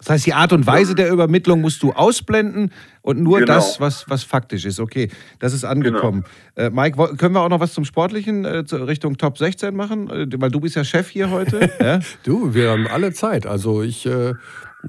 Das 0.00 0.10
heißt, 0.10 0.26
die 0.26 0.32
Art 0.32 0.52
und 0.54 0.66
Weise 0.66 0.94
der 0.94 1.10
Übermittlung 1.10 1.60
musst 1.60 1.82
du 1.82 1.92
ausblenden 1.92 2.72
und 3.02 3.20
nur 3.20 3.40
genau. 3.40 3.54
das, 3.54 3.80
was, 3.80 4.08
was 4.08 4.22
faktisch 4.22 4.64
ist. 4.64 4.80
Okay, 4.80 5.10
das 5.38 5.52
ist 5.52 5.64
angekommen. 5.64 6.24
Genau. 6.54 6.68
Äh, 6.68 6.70
Mike, 6.70 7.16
können 7.16 7.34
wir 7.34 7.42
auch 7.42 7.50
noch 7.50 7.60
was 7.60 7.74
zum 7.74 7.84
Sportlichen 7.84 8.46
äh, 8.46 8.64
Richtung 8.72 9.18
Top 9.18 9.36
16 9.36 9.76
machen? 9.76 10.08
Äh, 10.08 10.26
weil 10.40 10.50
du 10.50 10.60
bist 10.60 10.74
ja 10.74 10.84
Chef 10.84 11.08
hier 11.10 11.30
heute. 11.30 11.70
ja? 11.80 12.00
Du, 12.22 12.54
wir 12.54 12.70
haben 12.70 12.86
alle 12.86 13.12
Zeit. 13.12 13.46
Also 13.46 13.82
ich 13.82 14.06
äh, 14.06 14.32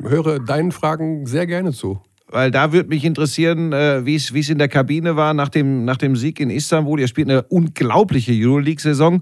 höre 0.01 0.39
deinen 0.39 0.71
Fragen 0.71 1.25
sehr 1.25 1.45
gerne 1.45 1.73
zu. 1.73 2.01
Weil 2.27 2.49
da 2.49 2.71
würde 2.71 2.87
mich 2.87 3.03
interessieren, 3.03 3.73
äh, 3.73 4.05
wie 4.05 4.15
es 4.15 4.49
in 4.49 4.57
der 4.57 4.69
Kabine 4.69 5.17
war 5.17 5.33
nach 5.33 5.49
dem, 5.49 5.83
nach 5.83 5.97
dem 5.97 6.15
Sieg 6.15 6.39
in 6.39 6.49
Istanbul. 6.49 7.01
Ihr 7.01 7.09
spielt 7.09 7.29
eine 7.29 7.43
unglaubliche 7.43 8.31
Euroleague-Saison. 8.31 9.21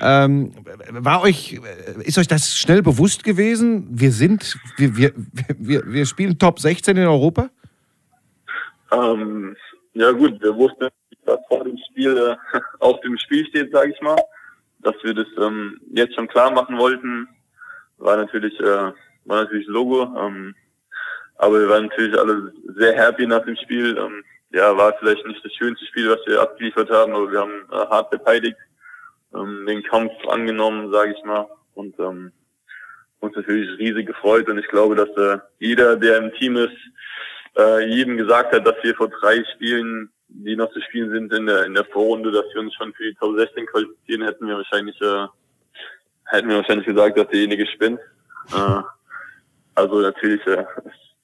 Ähm, 0.00 0.52
war 0.90 1.22
euch, 1.22 1.60
ist 2.04 2.18
euch 2.18 2.28
das 2.28 2.56
schnell 2.56 2.82
bewusst 2.82 3.24
gewesen? 3.24 3.86
Wir 3.90 4.12
sind, 4.12 4.56
wir, 4.76 4.96
wir, 4.96 5.12
wir, 5.58 5.82
wir 5.86 6.06
spielen 6.06 6.38
Top 6.38 6.60
16 6.60 6.96
in 6.96 7.06
Europa? 7.06 7.50
Ähm, 8.92 9.56
ja 9.94 10.10
gut, 10.12 10.40
wir 10.40 10.54
wussten, 10.54 10.88
dass 11.26 11.38
vor 11.48 11.64
dem 11.64 11.78
Spiel 11.90 12.16
äh, 12.16 12.58
auf 12.80 13.00
dem 13.00 13.18
Spiel 13.18 13.46
steht, 13.46 13.72
sage 13.72 13.92
ich 13.92 14.00
mal. 14.00 14.20
Dass 14.80 14.94
wir 15.02 15.14
das 15.14 15.26
ähm, 15.40 15.80
jetzt 15.92 16.14
schon 16.14 16.28
klar 16.28 16.52
machen 16.52 16.78
wollten, 16.78 17.28
war 17.98 18.16
natürlich, 18.16 18.58
äh, 18.60 18.92
war 19.24 19.42
natürlich 19.42 19.66
Logo. 19.66 20.02
Ähm, 20.16 20.54
aber 21.36 21.60
wir 21.60 21.68
waren 21.68 21.86
natürlich 21.86 22.18
alle 22.18 22.52
sehr 22.76 22.94
happy 22.94 23.26
nach 23.26 23.44
dem 23.44 23.56
Spiel. 23.56 23.96
Ähm, 23.98 24.24
ja, 24.50 24.76
war 24.76 24.94
vielleicht 24.98 25.26
nicht 25.26 25.44
das 25.44 25.52
schönste 25.52 25.84
Spiel, 25.86 26.08
was 26.08 26.20
wir 26.26 26.40
abgeliefert 26.40 26.90
haben, 26.90 27.12
aber 27.12 27.30
wir 27.30 27.40
haben 27.40 27.66
äh, 27.70 27.76
hart 27.90 28.10
beteiligt 28.10 28.56
ähm, 29.34 29.64
den 29.66 29.82
Kampf 29.82 30.12
angenommen, 30.28 30.92
sage 30.92 31.14
ich 31.16 31.24
mal. 31.24 31.46
Und 31.74 31.98
ähm, 31.98 32.32
uns 33.20 33.36
natürlich 33.36 33.78
riesig 33.78 34.06
gefreut. 34.06 34.48
Und 34.48 34.58
ich 34.58 34.68
glaube, 34.68 34.94
dass 34.94 35.08
äh, 35.16 35.38
jeder, 35.58 35.96
der 35.96 36.18
im 36.18 36.32
Team 36.34 36.56
ist, 36.56 36.76
äh, 37.56 37.86
jedem 37.86 38.16
gesagt 38.16 38.54
hat, 38.54 38.66
dass 38.66 38.76
wir 38.82 38.94
vor 38.94 39.08
drei 39.08 39.44
Spielen, 39.54 40.10
die 40.28 40.56
noch 40.56 40.70
zu 40.72 40.80
spielen 40.82 41.10
sind 41.10 41.32
in 41.32 41.46
der 41.46 41.64
in 41.64 41.74
der 41.74 41.84
Vorrunde, 41.86 42.30
dass 42.30 42.44
wir 42.52 42.60
uns 42.60 42.74
schon 42.74 42.92
für 42.94 43.04
die 43.04 43.14
Top 43.14 43.36
16 43.36 43.66
qualifizieren, 43.66 44.22
hätten 44.22 44.46
wir 44.46 44.56
wahrscheinlich 44.56 45.00
äh, 45.00 45.26
hätten 46.26 46.48
wir 46.48 46.56
wahrscheinlich 46.56 46.86
gesagt, 46.86 47.18
dass 47.18 47.28
derjenige 47.28 47.66
spinnt. 47.66 47.98
Äh, 48.52 48.82
also 49.74 50.00
natürlich 50.00 50.46
äh, 50.46 50.64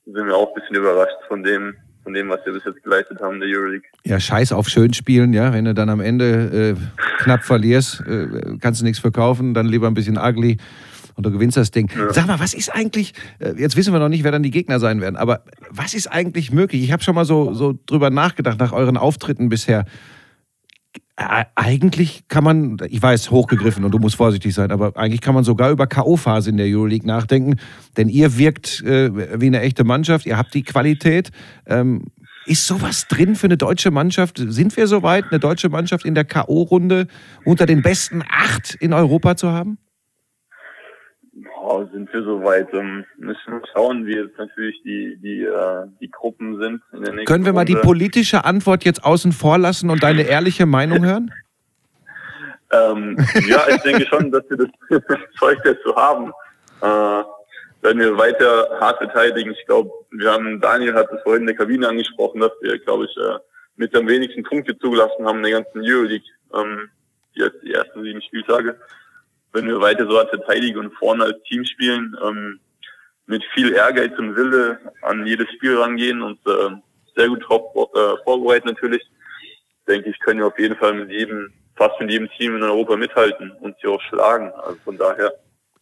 sind 0.06 0.26
wir 0.26 0.36
auch 0.36 0.48
ein 0.48 0.60
bisschen 0.60 0.76
überrascht 0.76 1.18
von 1.28 1.42
dem, 1.42 1.76
von 2.04 2.12
dem, 2.12 2.28
was 2.28 2.40
wir 2.44 2.52
bis 2.52 2.64
jetzt 2.64 2.82
geleistet 2.84 3.20
haben 3.20 3.34
in 3.34 3.40
der 3.40 3.48
Euroleague. 3.48 3.88
Ja, 4.04 4.20
scheiß 4.20 4.52
auf 4.52 4.68
schön 4.68 4.92
spielen, 4.92 5.32
ja. 5.32 5.52
Wenn 5.52 5.64
du 5.64 5.74
dann 5.74 5.88
am 5.88 6.00
Ende 6.00 6.76
äh, 6.76 7.22
knapp 7.22 7.42
verlierst, 7.42 8.00
äh, 8.06 8.58
kannst 8.60 8.80
du 8.80 8.84
nichts 8.84 9.00
verkaufen, 9.00 9.54
dann 9.54 9.66
lieber 9.66 9.86
ein 9.86 9.94
bisschen 9.94 10.18
ugly 10.18 10.58
und 11.16 11.24
du 11.24 11.30
gewinnst 11.30 11.56
das 11.56 11.70
Ding. 11.70 11.90
Ja. 11.96 12.12
Sag 12.12 12.26
mal, 12.26 12.38
was 12.38 12.54
ist 12.54 12.74
eigentlich, 12.74 13.14
äh, 13.38 13.54
jetzt 13.56 13.76
wissen 13.76 13.92
wir 13.92 14.00
noch 14.00 14.08
nicht, 14.08 14.22
wer 14.24 14.32
dann 14.32 14.42
die 14.42 14.50
Gegner 14.50 14.78
sein 14.78 15.00
werden, 15.00 15.16
aber 15.16 15.44
was 15.70 15.94
ist 15.94 16.06
eigentlich 16.08 16.52
möglich? 16.52 16.82
Ich 16.82 16.92
habe 16.92 17.02
schon 17.02 17.14
mal 17.14 17.24
so, 17.24 17.54
so 17.54 17.78
drüber 17.86 18.10
nachgedacht, 18.10 18.58
nach 18.58 18.72
euren 18.72 18.96
Auftritten 18.96 19.48
bisher. 19.48 19.86
Eigentlich 21.16 22.26
kann 22.26 22.42
man, 22.42 22.76
ich 22.88 23.00
weiß, 23.00 23.30
hochgegriffen 23.30 23.84
und 23.84 23.92
du 23.92 24.00
musst 24.00 24.16
vorsichtig 24.16 24.52
sein, 24.52 24.72
aber 24.72 24.96
eigentlich 24.96 25.20
kann 25.20 25.34
man 25.34 25.44
sogar 25.44 25.70
über 25.70 25.86
K.O.-Phase 25.86 26.48
in 26.48 26.56
der 26.56 26.66
Euroleague 26.66 27.06
nachdenken, 27.06 27.60
denn 27.96 28.08
ihr 28.08 28.36
wirkt 28.36 28.82
äh, 28.82 29.40
wie 29.40 29.46
eine 29.46 29.60
echte 29.60 29.84
Mannschaft, 29.84 30.26
ihr 30.26 30.36
habt 30.36 30.54
die 30.54 30.64
Qualität. 30.64 31.30
Ähm, 31.66 32.06
ist 32.46 32.66
sowas 32.66 33.06
drin 33.08 33.36
für 33.36 33.46
eine 33.46 33.56
deutsche 33.56 33.92
Mannschaft? 33.92 34.38
Sind 34.38 34.76
wir 34.76 34.88
so 34.88 35.02
weit, 35.02 35.26
eine 35.30 35.38
deutsche 35.38 35.68
Mannschaft 35.68 36.04
in 36.04 36.14
der 36.14 36.24
K.O.-Runde 36.24 37.06
unter 37.44 37.64
den 37.64 37.82
besten 37.82 38.22
acht 38.28 38.74
in 38.74 38.92
Europa 38.92 39.36
zu 39.36 39.52
haben? 39.52 39.78
Oh, 41.66 41.82
sind 41.90 42.12
wir 42.12 42.22
soweit. 42.22 42.74
Ähm, 42.74 43.06
müssen 43.16 43.40
wir 43.46 43.62
schauen, 43.72 44.04
wie 44.04 44.16
jetzt 44.16 44.36
natürlich 44.36 44.82
die, 44.82 45.16
die, 45.22 45.44
äh, 45.44 45.86
die 45.98 46.10
Gruppen 46.10 46.60
sind. 46.60 46.82
Können 47.24 47.46
wir 47.46 47.54
mal 47.54 47.60
Runde. 47.60 47.72
die 47.72 47.76
politische 47.76 48.44
Antwort 48.44 48.84
jetzt 48.84 49.02
außen 49.02 49.32
vor 49.32 49.56
lassen 49.56 49.88
und 49.88 50.02
deine 50.02 50.24
ehrliche 50.24 50.66
Meinung 50.66 51.06
hören? 51.06 51.32
ähm, 52.70 53.16
ja, 53.48 53.62
ich 53.68 53.80
denke 53.80 54.04
schon, 54.06 54.30
dass 54.30 54.42
wir 54.50 54.58
das 54.58 54.68
Zeug 55.38 55.58
dazu 55.64 55.96
haben. 55.96 56.32
Äh, 56.82 57.24
wenn 57.80 57.98
wir 57.98 58.18
weiter 58.18 58.68
hart 58.78 58.98
verteidigen, 58.98 59.52
ich 59.52 59.64
glaube, 59.64 59.90
wir 60.10 60.32
haben, 60.32 60.60
Daniel 60.60 60.92
hat 60.92 61.10
es 61.12 61.22
vorhin 61.22 61.42
in 61.42 61.46
der 61.46 61.56
Kabine 61.56 61.88
angesprochen, 61.88 62.42
dass 62.42 62.52
wir, 62.60 62.78
glaube 62.78 63.06
ich, 63.06 63.16
äh, 63.16 63.38
mit 63.76 63.96
am 63.96 64.06
wenigsten 64.06 64.42
Punkte 64.42 64.76
zugelassen 64.78 65.24
haben 65.26 65.38
in 65.38 65.44
der 65.44 65.62
ganzen 65.62 65.80
Euroleague, 65.80 66.28
ähm, 66.54 66.90
jetzt 67.32 67.62
die 67.62 67.72
ersten 67.72 68.02
sieben 68.02 68.20
Spieltage 68.20 68.76
wenn 69.54 69.66
wir 69.66 69.80
weiter 69.80 70.06
so 70.06 70.16
verteidigen 70.16 70.78
und 70.78 70.94
vorne 70.94 71.24
als 71.24 71.42
Team 71.44 71.64
spielen, 71.64 72.14
ähm, 72.22 72.60
mit 73.26 73.42
viel 73.54 73.72
Ehrgeiz 73.72 74.12
und 74.18 74.36
Wille 74.36 74.78
an 75.02 75.26
jedes 75.26 75.48
Spiel 75.52 75.78
rangehen 75.78 76.20
und 76.20 76.38
äh, 76.46 76.70
sehr 77.16 77.28
gut 77.28 77.48
drauf, 77.48 77.62
äh, 77.94 78.22
vorbereiten 78.24 78.68
natürlich, 78.68 79.02
denke 79.88 80.10
ich, 80.10 80.18
können 80.20 80.40
wir 80.40 80.48
auf 80.48 80.58
jeden 80.58 80.76
Fall 80.76 80.92
mit 80.94 81.10
jedem, 81.10 81.52
fast 81.76 81.98
mit 82.00 82.10
jedem 82.10 82.28
Team 82.30 82.56
in 82.56 82.62
Europa 82.62 82.96
mithalten 82.96 83.52
und 83.60 83.76
sie 83.80 83.88
auch 83.88 84.02
schlagen. 84.02 84.52
Also 84.64 84.78
von 84.84 84.98
daher 84.98 85.32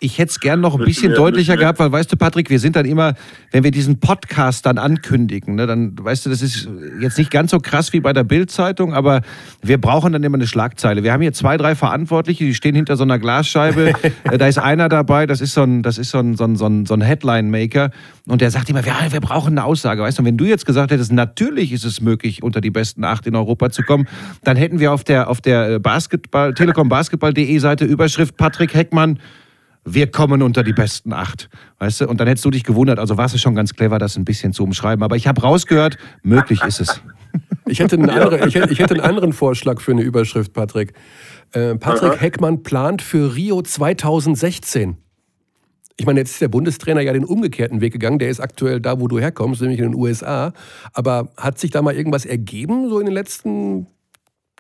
ich 0.03 0.19
hätte 0.19 0.31
es 0.31 0.41
gern 0.41 0.61
noch 0.61 0.79
ein 0.79 0.85
bisschen 0.85 1.11
wir, 1.11 1.17
deutlicher 1.17 1.57
gehabt, 1.57 1.79
weil 1.79 1.93
weißt 1.93 2.13
du, 2.13 2.17
Patrick, 2.17 2.51
wir 2.51 2.59
sind 2.59 2.75
dann 2.75 2.87
immer, 2.87 3.15
wenn 3.53 3.63
wir 3.63 3.71
diesen 3.71 4.01
Podcast 4.01 4.67
dann 4.67 4.77
ankündigen, 4.77 5.55
ne, 5.55 5.67
dann 5.67 5.97
weißt 5.99 6.27
du, 6.27 6.31
das 6.31 6.43
ist 6.43 6.69
jetzt 7.01 7.19
nicht 7.19 7.31
ganz 7.31 7.53
so 7.53 7.59
krass 7.59 7.93
wie 7.93 8.01
bei 8.01 8.13
der 8.13 8.25
Bild-Zeitung, 8.25 8.95
aber 8.95 9.23
wir 9.63 9.81
brauchen 9.81 10.13
dann 10.13 10.23
immer 10.25 10.37
eine 10.37 10.47
Schlagzeile. 10.47 11.05
Wir 11.05 11.13
haben 11.13 11.23
hier 11.23 11.33
zwei, 11.33 11.57
drei 11.57 11.77
Verantwortliche, 11.77 12.45
die 12.45 12.55
stehen 12.55 12.75
hinter 12.75 12.97
so 12.97 13.05
einer 13.05 13.19
Glasscheibe. 13.19 13.93
Da 14.39 14.47
ist 14.47 14.59
einer 14.59 14.89
dabei, 14.89 15.27
das 15.27 15.41
ist 15.41 15.53
so 15.53 15.63
ein, 15.63 15.83
das 15.83 15.99
ist 15.99 16.11
so 16.11 16.19
ein, 16.19 16.37
so 16.37 16.45
ein, 16.45 16.57
so 16.57 16.67
ein, 16.67 16.87
so 16.87 16.95
ein 16.95 17.01
Headline-Maker 17.01 17.91
und 18.27 18.41
der 18.41 18.51
sagt 18.51 18.71
immer, 18.71 18.85
wir, 18.85 18.95
wir 19.11 19.21
brauchen 19.21 19.59
eine 19.59 19.65
Aussage. 19.65 20.03
Weißt 20.03 20.19
du, 20.19 20.23
und 20.23 20.27
wenn 20.27 20.37
du 20.37 20.45
jetzt 20.45 20.65
gesagt 20.65 20.91
hättest, 20.91 21.13
natürlich 21.13 21.73
ist 21.73 21.85
es 21.85 22.01
möglich, 22.01 22.43
unter 22.43 22.61
die 22.61 22.71
besten 22.71 23.05
acht 23.05 23.27
in 23.27 23.37
Europa 23.37 23.71
zu 23.71 23.83
kommen, 23.83 24.09
dann 24.43 24.57
hätten 24.57 24.81
wir 24.81 24.93
auf 24.93 25.05
der, 25.05 25.29
auf 25.29 25.41
der 25.41 25.71
äh, 25.71 25.79
Basketball, 25.79 26.55
Telekom 26.55 26.89
Basketball.de 26.89 27.59
Seite 27.59 27.85
Überschrift 27.85 28.37
Patrick 28.37 28.75
Heckmann 28.75 29.19
wir 29.85 30.11
kommen 30.11 30.43
unter 30.43 30.63
die 30.63 30.73
besten 30.73 31.13
acht. 31.13 31.49
Weißt 31.79 32.03
du? 32.03 32.09
Und 32.09 32.21
dann 32.21 32.29
hättest 32.29 32.45
du 32.45 32.51
dich 32.51 32.65
gewundert, 32.65 32.99
also 32.99 33.17
war 33.17 33.27
es 33.27 33.41
schon 33.41 33.55
ganz 33.55 33.75
clever, 33.75 33.99
das 33.99 34.17
ein 34.17 34.25
bisschen 34.25 34.53
zu 34.53 34.63
umschreiben. 34.63 35.03
Aber 35.03 35.17
ich 35.17 35.27
habe 35.27 35.41
rausgehört, 35.41 35.99
möglich 36.23 36.63
ist 36.63 36.81
es. 36.81 37.01
Ich 37.67 37.81
hätte, 37.81 37.97
einen 37.97 38.11
andere, 38.11 38.47
ich, 38.47 38.55
hätte, 38.55 38.73
ich 38.73 38.79
hätte 38.79 38.95
einen 38.95 39.03
anderen 39.03 39.33
Vorschlag 39.33 39.81
für 39.81 39.93
eine 39.93 40.03
Überschrift, 40.03 40.53
Patrick. 40.53 40.93
Äh, 41.53 41.77
Patrick 41.77 42.13
Aha. 42.13 42.21
Heckmann 42.21 42.63
plant 42.63 43.03
für 43.03 43.35
Rio 43.35 43.63
2016. 43.63 44.97
Ich 45.97 46.07
meine, 46.07 46.21
jetzt 46.21 46.33
ist 46.33 46.41
der 46.41 46.49
Bundestrainer 46.49 47.01
ja 47.01 47.13
den 47.13 47.25
umgekehrten 47.25 47.81
Weg 47.81 47.93
gegangen. 47.93 48.19
Der 48.19 48.31
ist 48.31 48.41
aktuell 48.41 48.81
da, 48.81 49.01
wo 49.01 49.09
du 49.09 49.19
herkommst, 49.19 49.61
nämlich 49.61 49.79
in 49.79 49.93
den 49.93 49.95
USA. 49.95 50.53
Aber 50.93 51.31
hat 51.37 51.59
sich 51.59 51.71
da 51.71 51.83
mal 51.83 51.95
irgendwas 51.95 52.25
ergeben, 52.25 52.89
so 52.89 52.99
in 52.99 53.07
den 53.07 53.15
letzten 53.15 53.87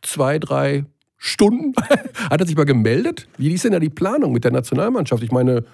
zwei, 0.02 0.38
drei 0.38 0.84
Stunden? 1.24 1.72
hat 2.30 2.40
er 2.40 2.46
sich 2.46 2.56
mal 2.56 2.64
gemeldet? 2.64 3.28
Wie 3.38 3.54
ist 3.54 3.64
denn 3.64 3.70
da 3.70 3.78
die 3.78 3.90
Planung 3.90 4.32
mit 4.32 4.42
der 4.42 4.50
Nationalmannschaft? 4.50 5.22
Ich 5.22 5.30
meine, 5.30 5.64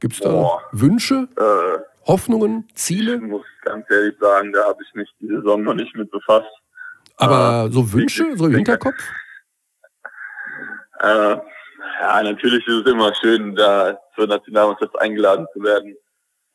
gibt 0.00 0.14
es 0.14 0.18
da 0.18 0.30
Boah. 0.30 0.62
Wünsche, 0.72 1.28
äh, 1.36 1.78
Hoffnungen, 2.08 2.68
Ziele? 2.74 3.14
Ich 3.14 3.20
muss 3.20 3.46
ganz 3.62 3.88
ehrlich 3.88 4.16
sagen, 4.20 4.52
da 4.52 4.64
habe 4.64 4.82
ich 4.84 4.92
mich 4.94 5.08
die 5.20 5.28
Saison 5.28 5.62
noch 5.62 5.74
nicht 5.74 5.94
mit 5.94 6.10
befasst. 6.10 6.50
Aber 7.18 7.66
äh, 7.68 7.72
so 7.72 7.92
Wünsche, 7.92 8.36
so 8.36 8.46
im 8.46 8.56
Hinterkopf? 8.56 8.98
Äh, 10.98 11.36
ja, 12.00 12.22
natürlich 12.24 12.66
ist 12.66 12.84
es 12.84 12.92
immer 12.92 13.14
schön, 13.14 13.54
da 13.54 13.96
zur 14.16 14.26
Nationalmannschaft 14.26 15.00
eingeladen 15.00 15.46
zu 15.52 15.62
werden. 15.62 15.94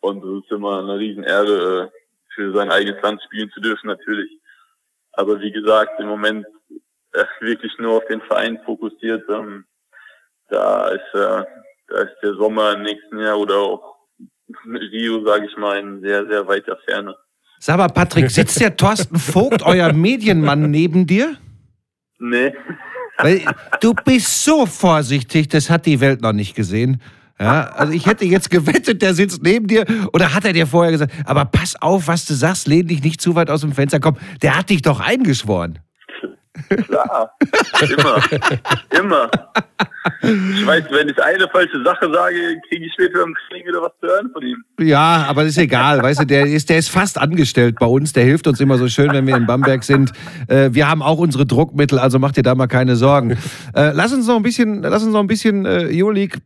Und 0.01 0.21
es 0.25 0.43
ist 0.43 0.51
immer 0.51 0.79
eine 0.79 0.99
Riesenehre, 0.99 1.85
äh, 1.85 1.99
für 2.35 2.53
sein 2.53 2.69
eigenes 2.69 3.01
Land 3.01 3.21
spielen 3.23 3.49
zu 3.51 3.61
dürfen, 3.61 3.87
natürlich. 3.87 4.29
Aber 5.13 5.39
wie 5.39 5.53
gesagt, 5.53 5.97
im 6.01 6.07
Moment 6.07 6.45
äh, 7.15 7.25
wirklich 7.41 7.71
nur 7.79 7.97
auf 7.97 8.05
den 8.09 8.21
Verein 8.21 8.59
fokussiert. 8.65 9.23
Ähm, 9.29 9.65
da 10.49 10.89
ist, 10.89 11.13
äh, 11.13 11.43
da 11.87 11.97
ist 12.01 12.15
der 12.21 12.33
Sommer 12.35 12.73
im 12.73 12.83
nächsten 12.83 13.19
Jahr 13.19 13.37
oder 13.39 13.55
auch 13.57 13.95
Rio, 14.65 15.25
sage 15.25 15.47
ich 15.47 15.57
mal, 15.57 15.79
in 15.79 16.01
sehr, 16.01 16.25
sehr 16.27 16.47
weiter 16.47 16.77
Ferne. 16.85 17.15
Sag 17.59 17.77
mal, 17.77 17.87
Patrick, 17.87 18.29
sitzt 18.29 18.59
der 18.59 18.75
Thorsten 18.75 19.17
Vogt, 19.17 19.63
euer 19.63 19.91
Medienmann, 19.93 20.69
neben 20.69 21.07
dir? 21.07 21.35
Nee. 22.19 22.53
Weil 23.17 23.43
du 23.79 23.93
bist 23.93 24.43
so 24.43 24.65
vorsichtig, 24.65 25.47
das 25.47 25.69
hat 25.69 25.85
die 25.85 25.99
Welt 25.99 26.21
noch 26.21 26.33
nicht 26.33 26.55
gesehen. 26.55 27.01
Ja, 27.39 27.69
also 27.71 27.91
ich 27.91 28.05
hätte 28.05 28.25
jetzt 28.25 28.49
gewettet, 28.49 29.01
der 29.01 29.13
sitzt 29.13 29.43
neben 29.43 29.67
dir 29.67 29.85
oder 30.13 30.33
hat 30.33 30.45
er 30.45 30.53
dir 30.53 30.67
vorher 30.67 30.91
gesagt, 30.91 31.13
aber 31.25 31.45
pass 31.45 31.75
auf, 31.81 32.07
was 32.07 32.25
du 32.25 32.33
sagst, 32.33 32.67
lehn 32.67 32.87
dich 32.87 33.03
nicht 33.03 33.19
zu 33.19 33.35
weit 33.35 33.49
aus 33.49 33.61
dem 33.61 33.73
Fenster, 33.73 33.99
komm, 33.99 34.17
der 34.41 34.57
hat 34.57 34.69
dich 34.69 34.81
doch 34.81 35.01
eingeschworen. 35.01 35.79
Klar, 36.85 37.31
immer, 37.81 38.17
immer. 38.91 39.31
Ich 40.21 40.65
weiß, 40.65 40.83
wenn 40.91 41.09
ich 41.09 41.21
eine 41.21 41.47
falsche 41.49 41.83
Sache 41.83 42.11
sage, 42.11 42.35
kriege 42.69 42.85
ich 42.85 42.93
später 42.93 43.23
im 43.23 43.35
Training 43.47 43.67
wieder 43.67 43.81
was 43.81 43.91
zu 43.99 44.07
hören 44.07 44.29
von 44.31 44.41
ihm. 44.43 44.63
Ja, 44.79 45.25
aber 45.27 45.43
das 45.43 45.51
ist 45.51 45.57
egal, 45.57 46.01
weißt 46.01 46.21
du, 46.21 46.25
der 46.25 46.45
ist, 46.45 46.69
der 46.69 46.77
ist 46.77 46.89
fast 46.89 47.19
angestellt 47.19 47.77
bei 47.79 47.85
uns, 47.85 48.13
der 48.13 48.23
hilft 48.23 48.47
uns 48.47 48.59
immer 48.59 48.77
so 48.77 48.87
schön, 48.87 49.11
wenn 49.11 49.27
wir 49.27 49.35
in 49.35 49.45
Bamberg 49.45 49.83
sind. 49.83 50.11
Äh, 50.47 50.69
wir 50.71 50.89
haben 50.89 51.01
auch 51.01 51.17
unsere 51.17 51.45
Druckmittel, 51.45 51.99
also 51.99 52.19
mach 52.19 52.31
dir 52.31 52.43
da 52.43 52.55
mal 52.55 52.67
keine 52.67 52.95
Sorgen. 52.95 53.31
Äh, 53.75 53.91
lass 53.93 54.13
uns 54.13 54.27
noch 54.27 54.37
ein 54.37 54.43
bisschen, 54.43 54.81
lass 54.81 55.03
uns 55.03 55.13
noch 55.13 55.19
ein 55.19 55.27
bisschen 55.27 55.65
äh, 55.65 55.89
Euroleague 55.91 56.39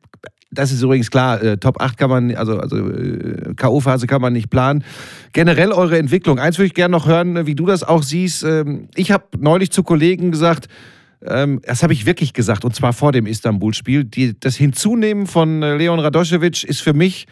das 0.52 0.72
ist 0.72 0.82
übrigens 0.82 1.12
klar, 1.12 1.42
äh, 1.42 1.58
Top 1.58 1.80
8 1.80 1.98
kann 1.98 2.10
man, 2.10 2.36
also, 2.36 2.58
also 2.58 2.78
äh, 2.78 3.54
K.O.-Phase 3.56 4.08
kann 4.08 4.22
man 4.22 4.34
nicht 4.34 4.50
planen. 4.50 4.84
Generell 5.34 5.72
eure 5.72 5.98
Entwicklung. 5.98 6.40
Eins 6.40 6.58
würde 6.58 6.68
ich 6.68 6.74
gerne 6.74 6.92
noch 6.92 7.08
hören, 7.08 7.46
wie 7.46 7.56
du 7.56 7.66
das 7.66 7.84
auch 7.84 8.04
siehst. 8.04 8.44
Ähm, 8.44 8.88
ich 8.96 9.12
habe 9.12 9.26
neulich 9.38 9.72
zu 9.72 9.84
Kollegen 9.84 10.32
gesagt, 10.32 10.68
ähm, 11.26 11.62
das 11.64 11.84
habe 11.84 11.94
ich 11.94 12.06
wirklich 12.06 12.34
gesagt, 12.34 12.66
und 12.66 12.76
zwar 12.76 12.94
vor 12.94 13.12
dem 13.12 13.28
Istanbul-Spiel, 13.28 14.06
das 14.40 14.56
Hinzunehmen 14.56 15.28
von 15.28 15.62
äh, 15.62 15.76
Leon 15.76 16.00
Radoschewitsch 16.00 16.64
ist 16.64 16.82
für 16.82 16.94
mich 16.94 17.28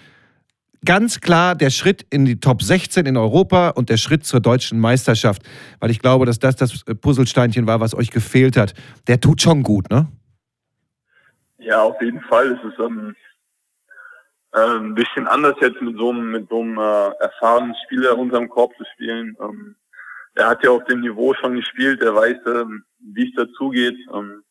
ganz 0.85 1.21
klar 1.21 1.55
der 1.55 1.69
Schritt 1.69 2.05
in 2.09 2.25
die 2.25 2.39
Top 2.39 2.61
16 2.61 3.05
in 3.05 3.17
Europa 3.17 3.69
und 3.69 3.89
der 3.89 3.97
Schritt 3.97 4.25
zur 4.25 4.41
deutschen 4.41 4.79
Meisterschaft, 4.79 5.41
weil 5.79 5.89
ich 5.89 5.99
glaube, 5.99 6.25
dass 6.25 6.37
das 6.37 6.55
das 6.55 6.83
Puzzlesteinchen 7.01 7.65
war, 7.65 7.79
was 7.79 7.95
euch 7.95 8.11
gefehlt 8.11 8.57
hat. 8.57 8.73
Der 9.07 9.19
tut 9.19 9.41
schon 9.41 9.63
gut, 9.63 9.89
ne? 9.89 10.07
Ja, 11.67 11.81
auf 11.81 12.01
jeden 12.01 12.21
Fall. 12.21 12.53
Es 12.53 12.63
ist 12.63 12.79
ähm, 12.79 13.13
äh, 14.53 14.77
ein 14.77 14.95
bisschen 14.95 15.27
anders 15.27 15.55
jetzt 15.59 15.81
mit 15.81 15.97
so 15.97 16.11
einem, 16.11 16.31
mit 16.31 16.47
so 16.47 16.61
einem 16.61 16.77
äh, 16.77 17.09
erfahrenen 17.19 17.75
Spieler 17.83 18.17
unterm 18.17 18.47
Korb 18.47 18.73
zu 18.77 18.85
spielen. 18.93 19.35
Ähm, 19.41 19.75
er 20.35 20.47
hat 20.47 20.63
ja 20.63 20.69
auf 20.69 20.85
dem 20.85 21.01
Niveau 21.01 21.33
schon 21.33 21.57
gespielt, 21.57 22.01
er 22.01 22.15
weiß, 22.15 22.37
ähm, 22.45 22.85
wie 22.99 23.27
es 23.27 23.35
dazugeht. 23.35 23.97
Ähm, 24.13 24.45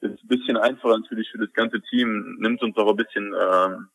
ist 0.00 0.24
ein 0.24 0.28
bisschen 0.28 0.56
einfacher 0.56 0.96
natürlich 0.96 1.30
für 1.30 1.44
das 1.44 1.52
ganze 1.52 1.82
Team, 1.90 2.38
nimmt 2.38 2.62
uns 2.62 2.74
auch 2.78 2.88
ein 2.88 2.96
bisschen, 2.96 3.34
ähm, 3.38 3.88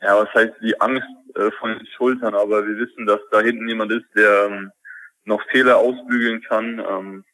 ja, 0.00 0.22
was 0.22 0.32
heißt 0.32 0.54
die 0.62 0.80
Angst 0.80 1.06
äh, 1.34 1.50
von 1.60 1.76
den 1.76 1.86
Schultern, 1.98 2.34
aber 2.34 2.66
wir 2.66 2.78
wissen, 2.78 3.04
dass 3.04 3.20
da 3.30 3.42
hinten 3.42 3.68
jemand 3.68 3.92
ist, 3.92 4.06
der 4.16 4.46
ähm, 4.46 4.70
noch 5.24 5.42
Fehler 5.50 5.76
ausbügeln 5.76 6.40
kann, 6.48 6.78
ähm, 6.78 7.24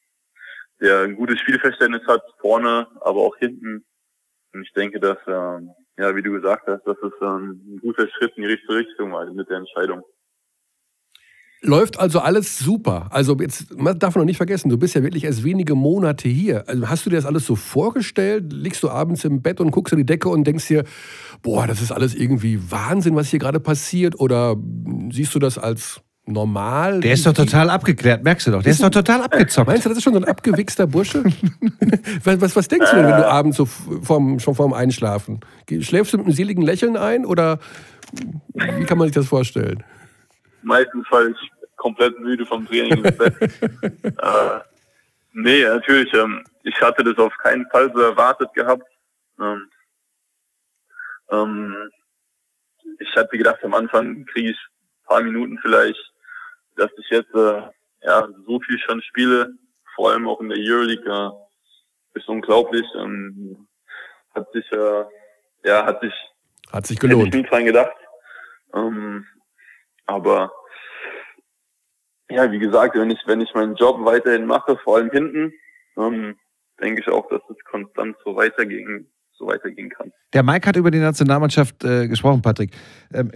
der 0.81 1.03
ein 1.03 1.15
gutes 1.15 1.39
Spielverständnis 1.39 2.05
hat, 2.09 2.25
vorne, 2.41 2.89
aber 3.03 3.21
auch 3.21 3.37
hinten. 3.37 3.85
Und 4.53 4.63
ich 4.63 4.73
denke, 4.73 5.01
dass, 5.01 5.19
ähm, 5.27 5.71
ja, 5.99 6.15
wie 6.17 6.23
du 6.23 6.33
gesagt 6.33 6.67
hast, 6.67 6.87
dass 6.87 6.97
es 6.99 7.13
ähm, 7.21 7.61
ein 7.67 7.79
guter 7.81 8.09
Schritt 8.09 8.33
in 8.37 8.43
die 8.43 8.49
richtige 8.49 8.77
Richtung 8.77 9.13
war 9.13 9.31
mit 9.33 9.49
der 9.49 9.59
Entscheidung. 9.59 10.03
Läuft 11.61 11.99
also 11.99 12.21
alles 12.21 12.57
super. 12.59 13.09
Also 13.11 13.37
jetzt 13.41 13.77
man 13.77 13.99
darf 13.99 14.15
man 14.15 14.23
noch 14.23 14.27
nicht 14.27 14.37
vergessen, 14.37 14.69
du 14.69 14.79
bist 14.79 14.95
ja 14.95 15.03
wirklich 15.03 15.25
erst 15.25 15.43
wenige 15.43 15.75
Monate 15.75 16.29
hier. 16.29 16.69
Also 16.69 16.89
hast 16.89 17.05
du 17.05 17.11
dir 17.11 17.17
das 17.17 17.27
alles 17.27 17.47
so 17.47 17.57
vorgestellt? 17.57 18.53
Liegst 18.53 18.83
du 18.85 18.89
abends 18.89 19.25
im 19.25 19.43
Bett 19.43 19.61
und 19.61 19.73
guckst 19.73 19.93
in 19.93 19.99
die 19.99 20.07
Decke 20.07 20.29
und 20.29 20.47
denkst 20.47 20.69
dir, 20.69 20.85
boah, 21.43 21.67
das 21.67 21.83
ist 21.83 21.91
alles 21.91 22.15
irgendwie 22.15 22.71
Wahnsinn, 22.71 23.17
was 23.17 23.29
hier 23.29 23.41
gerade 23.41 23.59
passiert? 23.59 24.21
Oder 24.21 24.57
siehst 25.11 25.35
du 25.35 25.41
das 25.41 25.59
als 25.59 26.01
normal. 26.29 27.01
Der 27.01 27.13
ist 27.13 27.27
doch 27.27 27.33
total 27.33 27.71
abgeklärt, 27.71 28.23
merkst 28.23 28.47
du 28.47 28.51
doch. 28.53 28.63
Der 28.63 28.71
ist, 28.71 28.77
ist 28.77 28.85
doch 28.85 28.91
total 28.91 29.23
abgezockt. 29.23 29.69
Meinst 29.69 29.85
du, 29.85 29.89
das 29.89 29.99
ist 29.99 30.05
schon 30.05 30.15
so 30.15 30.21
ein 30.21 30.25
abgewichster 30.25 30.87
Bursche? 30.87 31.25
was, 32.25 32.41
was, 32.41 32.57
was, 32.57 32.69
denkst 32.69 32.91
du 32.91 32.97
denn, 32.97 33.07
wenn 33.07 33.17
du 33.17 33.27
abends 33.27 33.57
so 33.57 33.67
vorm, 33.67 34.39
schon 34.39 34.55
vorm 34.55 34.73
Einschlafen? 34.73 35.41
Schläfst 35.81 36.13
du 36.13 36.19
mit 36.19 36.27
einem 36.27 36.35
seligen 36.35 36.63
Lächeln 36.63 36.97
ein 36.97 37.25
oder 37.25 37.59
wie 38.55 38.85
kann 38.85 38.99
man 38.99 39.09
sich 39.09 39.15
das 39.15 39.27
vorstellen? 39.27 39.83
Meistens 40.63 41.07
falle 41.09 41.31
ich 41.31 41.51
komplett 41.77 42.19
müde 42.21 42.45
vom 42.45 42.67
Training 42.67 43.05
ins 43.05 43.17
Bett. 43.19 43.35
äh, 43.41 44.61
nee, 45.33 45.65
natürlich. 45.65 46.13
Ähm, 46.15 46.45
ich 46.63 46.81
hatte 46.81 47.05
das 47.05 47.17
auf 47.19 47.37
keinen 47.39 47.67
Fall 47.71 47.91
so 47.95 48.01
erwartet 48.01 48.53
gehabt. 48.55 48.85
Ähm, 49.41 49.69
ähm, 51.31 51.75
ich 52.99 53.17
hatte 53.17 53.37
gedacht, 53.37 53.63
am 53.63 53.75
Anfang 53.75 54.25
kriege 54.27 54.51
ich 54.51 54.57
ein 54.57 55.07
paar 55.07 55.23
Minuten 55.23 55.59
vielleicht 55.63 56.13
dass 56.79 56.91
ich 56.97 57.11
jetzt 57.11 57.35
äh, 57.35 57.63
ja 58.03 58.29
so 58.47 58.61
viel 58.61 58.79
schon 58.79 59.03
spiele, 59.03 59.53
vor 59.95 60.11
allem 60.11 60.29
auch 60.29 60.41
in 60.41 60.49
der 60.49 60.59
Euroleague, 60.59 61.05
äh, 61.07 62.19
ist 62.19 62.29
unglaublich. 62.29 62.87
Ähm, 62.97 63.69
hat 64.35 64.51
sich 64.53 64.71
äh, 64.73 65.05
ja 65.65 65.85
hat 65.85 66.01
sich 66.01 66.15
hat 66.73 66.87
sich 66.87 66.99
gelohnt. 66.99 67.27
Hätte 67.27 67.39
ich 67.39 67.43
nie 67.43 67.49
dran 67.49 67.65
gedacht. 67.65 67.97
Ähm, 68.75 69.27
aber 70.07 70.53
ja, 72.31 72.51
wie 72.51 72.59
gesagt, 72.59 72.95
wenn 72.95 73.11
ich 73.11 73.21
wenn 73.27 73.41
ich 73.41 73.53
meinen 73.55 73.77
Job 73.77 74.05
weiterhin 74.05 74.47
mache, 74.47 74.77
vor 74.79 74.97
allem 74.97 75.11
hinten, 75.11 75.53
ähm, 75.97 76.39
denke 76.81 77.01
ich 77.01 77.09
auch, 77.09 77.29
dass 77.29 77.43
es 77.51 77.65
konstant 77.65 78.17
so 78.25 78.37
weitergehen 78.37 79.11
so 79.39 79.47
weitergehen 79.47 79.89
kann. 79.89 80.13
Der 80.35 80.43
Mike 80.43 80.69
hat 80.69 80.77
über 80.77 80.91
die 80.91 80.99
Nationalmannschaft 80.99 81.85
äh, 81.85 82.07
gesprochen, 82.07 82.43
Patrick. 82.43 82.73
Ähm, 83.15 83.31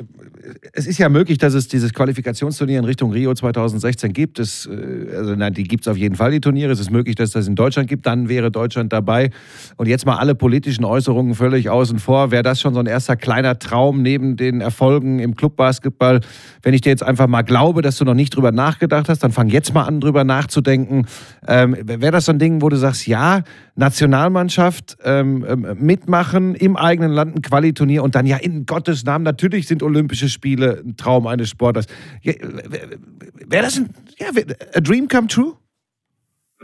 es 0.74 0.86
ist 0.86 0.98
ja 0.98 1.08
möglich, 1.08 1.38
dass 1.38 1.54
es 1.54 1.68
dieses 1.68 1.94
Qualifikationsturnier 1.94 2.78
in 2.78 2.84
Richtung 2.84 3.12
Rio 3.12 3.32
2016 3.32 4.12
gibt. 4.12 4.38
Es, 4.38 4.66
äh, 4.66 5.16
also 5.16 5.34
nein, 5.34 5.54
die 5.54 5.62
gibt 5.62 5.84
es 5.84 5.88
auf 5.88 5.96
jeden 5.96 6.16
Fall, 6.16 6.32
die 6.32 6.40
Turniere. 6.40 6.72
Es 6.72 6.80
ist 6.80 6.90
möglich, 6.90 7.14
dass 7.14 7.28
es 7.28 7.32
das 7.32 7.48
in 7.48 7.54
Deutschland 7.54 7.88
gibt. 7.88 8.04
Dann 8.04 8.28
wäre 8.28 8.50
Deutschland 8.50 8.92
dabei. 8.92 9.30
Und 9.76 9.88
jetzt 9.88 10.04
mal 10.04 10.16
alle 10.16 10.34
politischen 10.34 10.84
Äußerungen 10.84 11.34
völlig 11.34 11.70
außen 11.70 11.98
vor. 11.98 12.30
Wäre 12.30 12.42
das 12.42 12.60
schon 12.60 12.74
so 12.74 12.80
ein 12.80 12.86
erster 12.86 13.16
kleiner 13.16 13.58
Traum 13.58 14.02
neben 14.02 14.36
den 14.36 14.60
Erfolgen 14.60 15.18
im 15.18 15.34
Clubbasketball? 15.34 16.20
Wenn 16.62 16.74
ich 16.74 16.82
dir 16.82 16.90
jetzt 16.90 17.04
einfach 17.04 17.28
mal 17.28 17.42
glaube, 17.42 17.80
dass 17.80 17.96
du 17.96 18.04
noch 18.04 18.14
nicht 18.14 18.36
drüber 18.36 18.52
nachgedacht 18.52 19.08
hast, 19.08 19.20
dann 19.20 19.32
fang 19.32 19.48
jetzt 19.48 19.72
mal 19.72 19.84
an, 19.84 20.00
drüber 20.00 20.24
nachzudenken. 20.24 21.06
Ähm, 21.46 21.76
wäre 21.80 22.12
das 22.12 22.26
so 22.26 22.32
ein 22.32 22.38
Ding, 22.38 22.60
wo 22.60 22.68
du 22.68 22.76
sagst, 22.76 23.06
ja, 23.06 23.42
Nationalmannschaft 23.76 24.98
ähm, 25.04 25.46
ähm 25.48 25.91
mitmachen 25.92 26.54
im 26.54 26.74
eigenen 26.76 27.12
Land 27.12 27.36
ein 27.36 27.42
Qualiturnier 27.42 28.02
und 28.02 28.14
dann 28.14 28.24
ja 28.24 28.38
in 28.38 28.64
Gottes 28.64 29.04
Namen, 29.04 29.24
natürlich 29.24 29.68
sind 29.68 29.82
Olympische 29.82 30.30
Spiele 30.30 30.80
ein 30.82 30.96
Traum 30.96 31.26
eines 31.26 31.50
Sportlers. 31.50 31.86
Ja, 32.22 32.32
Wäre 32.40 33.64
das 33.64 33.76
ein 33.76 33.90
ja, 34.16 34.28
a 34.74 34.80
dream 34.80 35.06
come 35.06 35.26
true? 35.26 35.54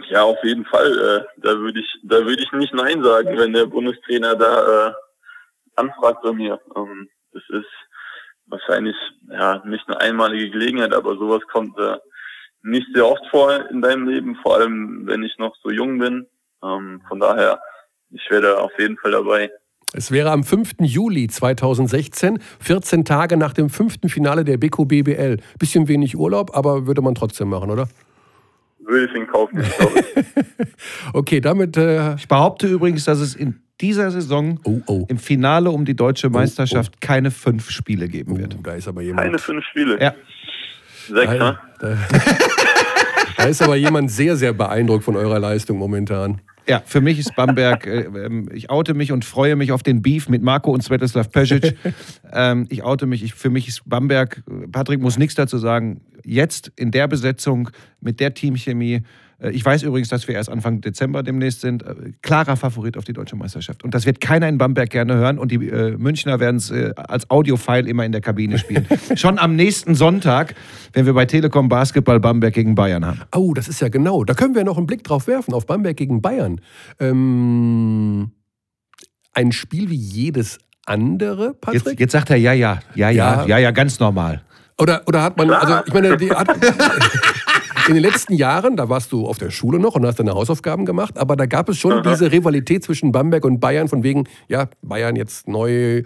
Ja, 0.08 0.22
auf 0.22 0.38
jeden 0.44 0.64
Fall. 0.64 0.86
Äh, 0.86 1.40
da 1.42 1.58
würde 1.58 1.80
ich, 1.80 2.00
da 2.04 2.20
ich 2.20 2.52
nicht 2.52 2.72
Nein 2.72 3.02
sagen, 3.02 3.36
wenn 3.36 3.52
der 3.52 3.66
Bundestrainer 3.66 4.34
da 4.34 4.88
äh, 4.88 4.92
anfragt 5.76 6.22
bei 6.22 6.32
mir. 6.32 6.58
Ähm, 6.74 7.10
das 7.32 7.42
ist 7.50 7.68
wahrscheinlich 8.46 8.96
ja 9.30 9.62
nicht 9.66 9.86
eine 9.88 10.00
einmalige 10.00 10.48
Gelegenheit, 10.50 10.94
aber 10.94 11.18
sowas 11.18 11.42
kommt 11.52 11.76
äh, 11.78 11.98
nicht 12.62 12.86
sehr 12.94 13.06
oft 13.06 13.26
vor 13.30 13.68
in 13.70 13.82
deinem 13.82 14.08
Leben, 14.08 14.36
vor 14.36 14.56
allem 14.56 15.06
wenn 15.06 15.22
ich 15.22 15.36
noch 15.38 15.54
so 15.62 15.70
jung 15.70 15.98
bin. 15.98 16.26
Ähm, 16.64 17.02
von 17.06 17.20
daher 17.20 17.60
ich 18.10 18.30
wäre 18.30 18.58
auf 18.58 18.72
jeden 18.78 18.96
Fall 18.96 19.12
dabei. 19.12 19.50
Es 19.94 20.10
wäre 20.10 20.30
am 20.30 20.44
5. 20.44 20.72
Juli 20.80 21.28
2016, 21.28 22.40
14 22.60 23.04
Tage 23.06 23.36
nach 23.38 23.54
dem 23.54 23.70
fünften 23.70 24.10
Finale 24.10 24.44
der 24.44 24.58
BKBBL. 24.58 25.38
Bisschen 25.58 25.88
wenig 25.88 26.16
Urlaub, 26.16 26.54
aber 26.54 26.86
würde 26.86 27.00
man 27.00 27.14
trotzdem 27.14 27.48
machen, 27.48 27.70
oder? 27.70 27.88
würde 28.88 29.06
ich 29.06 29.14
in 29.14 29.26
Kauf 29.26 29.52
nehmen, 29.52 29.70
glaube 29.76 30.00
ich. 30.00 30.26
Okay, 31.12 31.40
damit. 31.40 31.76
Äh, 31.76 32.14
Ich 32.14 32.28
behaupte 32.28 32.66
übrigens, 32.66 33.04
dass 33.04 33.20
es 33.20 33.34
in 33.34 33.60
dieser 33.80 34.10
Saison 34.10 34.58
oh, 34.64 34.80
oh. 34.86 35.06
im 35.08 35.18
Finale 35.18 35.70
um 35.70 35.84
die 35.84 35.94
deutsche 35.94 36.30
Meisterschaft 36.30 37.00
keine 37.00 37.30
fünf 37.30 37.70
Spiele 37.70 38.08
geben 38.08 38.38
wird. 38.38 38.56
Da 38.62 38.72
ist 38.72 38.88
aber 38.88 39.02
jemand. 39.02 39.24
Keine 39.26 39.38
fünf 39.38 39.64
Spiele. 39.66 40.00
Ja. 40.00 40.14
Sechs, 41.06 41.38
Da, 41.38 41.52
ne? 41.52 41.58
da, 41.78 41.96
da 43.36 43.44
ist 43.44 43.62
aber 43.62 43.76
jemand 43.76 44.10
sehr, 44.10 44.36
sehr 44.36 44.52
beeindruckt 44.52 45.04
von 45.04 45.16
eurer 45.16 45.38
Leistung 45.38 45.78
momentan. 45.78 46.40
Ja, 46.68 46.82
für 46.84 47.00
mich 47.00 47.18
ist 47.18 47.34
Bamberg, 47.34 47.86
äh, 47.86 48.00
ähm, 48.02 48.48
ich 48.52 48.68
oute 48.68 48.92
mich 48.92 49.10
und 49.10 49.24
freue 49.24 49.56
mich 49.56 49.72
auf 49.72 49.82
den 49.82 50.02
Beef 50.02 50.28
mit 50.28 50.42
Marco 50.42 50.70
und 50.70 50.82
Svetislav 50.82 51.30
Pesic. 51.32 51.76
ähm, 52.32 52.66
ich 52.68 52.82
oute 52.82 53.06
mich, 53.06 53.22
ich, 53.22 53.32
für 53.32 53.48
mich 53.48 53.68
ist 53.68 53.82
Bamberg, 53.86 54.42
äh, 54.46 54.68
Patrick 54.68 55.00
muss 55.00 55.16
nichts 55.16 55.34
dazu 55.34 55.56
sagen, 55.56 56.02
jetzt 56.24 56.70
in 56.76 56.90
der 56.90 57.08
Besetzung, 57.08 57.70
mit 58.02 58.20
der 58.20 58.34
Teamchemie, 58.34 59.02
ich 59.40 59.64
weiß 59.64 59.84
übrigens, 59.84 60.08
dass 60.08 60.26
wir 60.26 60.34
erst 60.34 60.50
Anfang 60.50 60.80
Dezember 60.80 61.22
demnächst 61.22 61.60
sind, 61.60 61.84
äh, 61.84 61.94
klarer 62.22 62.56
Favorit 62.56 62.96
auf 62.96 63.04
die 63.04 63.12
deutsche 63.12 63.36
Meisterschaft. 63.36 63.84
Und 63.84 63.94
das 63.94 64.04
wird 64.04 64.20
keiner 64.20 64.48
in 64.48 64.58
Bamberg 64.58 64.90
gerne 64.90 65.14
hören 65.14 65.38
und 65.38 65.52
die 65.52 65.68
äh, 65.68 65.96
Münchner 65.96 66.40
werden 66.40 66.56
es 66.56 66.70
äh, 66.70 66.92
als 66.96 67.30
Audiofile 67.30 67.88
immer 67.88 68.04
in 68.04 68.10
der 68.12 68.20
Kabine 68.20 68.58
spielen. 68.58 68.86
Schon 69.14 69.38
am 69.38 69.54
nächsten 69.54 69.94
Sonntag, 69.94 70.54
wenn 70.92 71.06
wir 71.06 71.14
bei 71.14 71.24
Telekom 71.24 71.68
Basketball 71.68 72.18
Bamberg 72.18 72.54
gegen 72.54 72.74
Bayern 72.74 73.06
haben. 73.06 73.20
Oh, 73.34 73.54
das 73.54 73.68
ist 73.68 73.80
ja 73.80 73.88
genau. 73.88 74.24
Da 74.24 74.34
können 74.34 74.56
wir 74.56 74.64
noch 74.64 74.76
einen 74.76 74.86
Blick 74.86 75.04
drauf 75.04 75.28
werfen, 75.28 75.54
auf 75.54 75.66
Bamberg 75.66 75.96
gegen 75.96 76.20
Bayern. 76.20 76.60
Ähm, 76.98 78.32
ein 79.34 79.52
Spiel 79.52 79.88
wie 79.88 79.94
jedes 79.94 80.58
andere, 80.84 81.54
Patrick? 81.54 81.84
Jetzt, 81.86 82.00
jetzt 82.00 82.12
sagt 82.12 82.30
er 82.30 82.36
ja, 82.36 82.52
ja, 82.52 82.80
ja, 82.96 83.10
ja, 83.10 83.42
Ja. 83.42 83.46
ja, 83.46 83.58
ja, 83.58 83.70
ganz 83.70 84.00
normal. 84.00 84.42
Oder, 84.80 85.02
oder 85.06 85.22
hat 85.22 85.36
man, 85.36 85.50
also 85.50 85.80
ich 85.86 85.92
meine, 85.92 86.16
die 86.16 86.30
hat, 86.30 86.48
in 87.88 87.94
den 87.94 88.02
letzten 88.02 88.34
Jahren, 88.34 88.76
da 88.76 88.88
warst 88.88 89.12
du 89.12 89.26
auf 89.26 89.38
der 89.38 89.50
Schule 89.50 89.78
noch 89.78 89.94
und 89.94 90.04
hast 90.04 90.18
deine 90.18 90.34
Hausaufgaben 90.34 90.84
gemacht, 90.84 91.16
aber 91.16 91.36
da 91.36 91.46
gab 91.46 91.68
es 91.68 91.78
schon 91.78 92.02
diese 92.02 92.30
Rivalität 92.30 92.84
zwischen 92.84 93.12
Bamberg 93.12 93.44
und 93.44 93.60
Bayern, 93.60 93.88
von 93.88 94.02
wegen, 94.02 94.28
ja, 94.48 94.68
Bayern 94.82 95.16
jetzt 95.16 95.48
neu, 95.48 96.02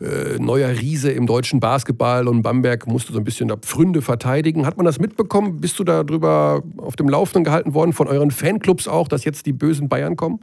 äh, 0.00 0.38
neuer 0.38 0.68
Riese 0.68 1.10
im 1.10 1.26
deutschen 1.26 1.58
Basketball 1.58 2.28
und 2.28 2.42
Bamberg 2.42 2.86
musste 2.86 3.12
so 3.12 3.18
ein 3.18 3.24
bisschen 3.24 3.48
da 3.48 3.56
Pfründe 3.56 4.02
verteidigen. 4.02 4.66
Hat 4.66 4.76
man 4.76 4.84
das 4.84 4.98
mitbekommen? 4.98 5.60
Bist 5.60 5.78
du 5.78 5.84
darüber 5.84 6.62
auf 6.76 6.96
dem 6.96 7.08
Laufenden 7.08 7.44
gehalten 7.44 7.72
worden, 7.72 7.94
von 7.94 8.08
euren 8.08 8.30
Fanclubs 8.30 8.86
auch, 8.86 9.08
dass 9.08 9.24
jetzt 9.24 9.46
die 9.46 9.54
bösen 9.54 9.88
Bayern 9.88 10.16
kommen? 10.16 10.40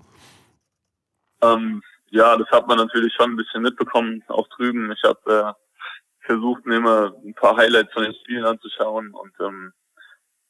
Ähm, 1.44 1.84
ja, 2.10 2.36
das 2.36 2.50
hat 2.50 2.68
man 2.68 2.78
natürlich 2.78 3.14
schon 3.14 3.32
ein 3.32 3.38
bisschen 3.38 3.62
mitbekommen, 3.62 4.24
auch 4.28 4.48
drüben. 4.50 4.92
Ich 4.92 5.04
habe 5.04 5.56
äh, 5.56 6.26
versucht, 6.26 6.66
mir 6.66 6.78
immer 6.78 7.14
ein 7.24 7.36
paar 7.36 7.56
Highlights 7.58 7.94
von 7.94 8.04
den 8.04 8.16
Spielen 8.16 8.46
anzuschauen. 8.46 9.12
Und 9.14 9.34
ähm, 9.40 9.72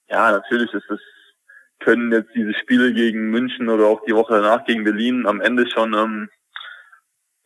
ja, 0.10 0.32
natürlich 0.32 0.74
ist 0.74 0.90
es, 0.90 1.00
können 1.80 2.12
jetzt 2.12 2.34
diese 2.36 2.54
Spiele 2.56 2.94
gegen 2.94 3.30
München 3.32 3.70
oder 3.70 3.86
auch 3.86 4.04
die 4.06 4.16
Woche 4.16 4.34
danach 4.34 4.66
gegen 4.66 4.84
Berlin 4.84 5.26
am 5.26 5.40
Ende 5.42 5.70
schon 5.70 5.94
ähm, 5.94 6.30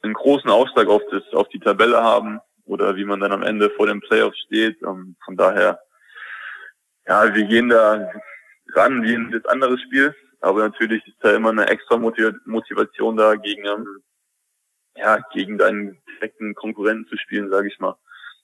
einen 0.01 0.13
großen 0.13 0.49
Ausschlag 0.49 0.87
auf, 0.87 1.01
das, 1.11 1.23
auf 1.33 1.47
die 1.49 1.59
Tabelle 1.59 2.01
haben 2.01 2.39
oder 2.65 2.95
wie 2.95 3.05
man 3.05 3.19
dann 3.19 3.31
am 3.31 3.43
Ende 3.43 3.69
vor 3.71 3.87
den 3.87 4.01
Playoffs 4.01 4.39
steht. 4.45 4.81
Ähm, 4.81 5.15
von 5.23 5.37
daher, 5.37 5.79
ja, 7.07 7.33
wir 7.33 7.43
gehen 7.45 7.69
da 7.69 8.09
ran 8.73 9.03
wie 9.03 9.13
in 9.13 9.31
das 9.31 9.45
andere 9.45 9.77
Spiel. 9.77 10.15
Aber 10.43 10.59
natürlich 10.59 11.05
ist 11.07 11.17
da 11.21 11.33
immer 11.33 11.51
eine 11.51 11.67
extra 11.67 11.97
Motiv- 11.97 12.35
Motivation 12.45 13.15
da, 13.15 13.35
gegen, 13.35 13.65
ähm, 13.65 14.03
ja, 14.95 15.19
gegen 15.31 15.57
deinen 15.57 16.01
direkten 16.05 16.53
Konkurrenten 16.53 17.07
zu 17.07 17.17
spielen, 17.17 17.49
sage 17.49 17.69
ich 17.69 17.79
mal. 17.79 17.95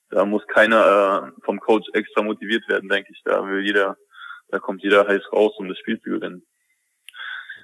Da 0.09 0.23
muss 0.25 0.47
keiner 0.47 1.33
äh, 1.35 1.41
vom 1.43 1.59
Coach 1.59 1.87
extra 1.93 2.21
motiviert 2.21 2.67
werden, 2.69 2.87
denke 2.89 3.11
ich. 3.11 3.21
Da 3.25 3.45
will 3.45 3.65
jeder, 3.65 3.97
da 4.51 4.59
kommt 4.59 4.83
jeder 4.83 5.07
heiß 5.07 5.21
raus, 5.33 5.53
um 5.57 5.67
das 5.67 5.77
Spiel 5.79 5.99
zu 6.01 6.09
gewinnen. 6.09 6.43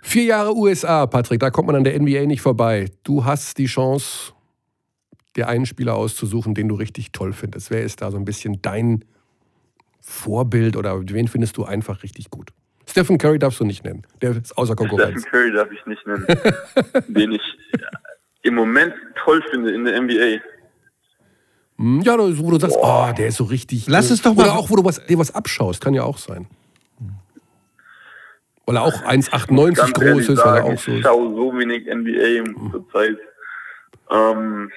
Vier 0.01 0.23
Jahre 0.25 0.55
USA, 0.55 1.07
Patrick, 1.07 1.39
da 1.39 1.49
kommt 1.49 1.67
man 1.67 1.75
an 1.77 1.83
der 1.83 1.99
NBA 1.99 2.25
nicht 2.25 2.41
vorbei. 2.41 2.91
Du 3.03 3.25
hast 3.25 3.57
die 3.57 3.65
Chance, 3.65 4.33
dir 5.35 5.47
einen 5.47 5.65
Spieler 5.65 5.95
auszusuchen, 5.95 6.53
den 6.53 6.67
du 6.67 6.75
richtig 6.75 7.11
toll 7.11 7.33
findest. 7.33 7.71
Wer 7.71 7.81
ist 7.83 8.01
da 8.01 8.11
so 8.11 8.17
ein 8.17 8.25
bisschen 8.25 8.61
dein 8.61 9.03
Vorbild 10.01 10.75
oder 10.77 11.01
wen 11.09 11.27
findest 11.27 11.57
du 11.57 11.65
einfach 11.65 12.03
richtig 12.03 12.29
gut? 12.29 12.51
Stephen 12.87 13.17
Curry 13.17 13.39
darfst 13.39 13.59
du 13.59 13.65
nicht 13.65 13.83
nennen. 13.83 14.03
Der 14.21 14.31
ist 14.37 14.55
außer 14.55 14.73
Stephen 14.73 14.89
Konkurrenz. 14.89 15.25
Curry 15.25 15.51
darf 15.51 15.69
ich 15.71 15.83
nicht 15.87 16.05
nennen, 16.05 16.27
den 17.07 17.31
ich 17.31 17.41
im 18.43 18.53
Moment 18.53 18.93
toll 19.23 19.43
finde 19.49 19.71
in 19.73 19.85
der 19.85 19.99
NBA. 19.99 20.39
Hm, 21.77 22.01
Ja, 22.01 22.13
wo 22.19 22.51
du 22.51 22.59
sagst, 22.59 22.77
oh, 22.79 23.09
der 23.17 23.27
ist 23.29 23.37
so 23.37 23.45
richtig. 23.45 23.87
Lass 23.87 24.11
es 24.11 24.21
doch 24.21 24.35
mal- 24.35 24.43
Oder 24.43 24.53
auch, 24.57 24.69
wo 24.69 24.75
du 24.75 24.85
was, 24.85 25.03
dir 25.07 25.17
was 25.17 25.33
abschaust, 25.33 25.81
kann 25.81 25.95
ja 25.95 26.03
auch 26.03 26.19
sein. 26.19 26.45
Weil 28.65 28.77
er 28.77 28.81
auch 28.83 29.03
1,98 29.03 29.75
Ganz 29.75 29.93
groß 29.93 30.29
ist, 30.29 30.45
weil 30.45 30.57
er 30.57 30.63
auch 30.65 30.77
so 30.79 30.91
ich 30.91 30.97
ist. 30.99 31.03
schaue 31.03 31.29
so 31.35 31.53
wenig 31.57 31.85
NBA 31.87 32.71
zur 32.71 32.85
Zeit. 32.91 33.17
Ähm, 34.11 34.71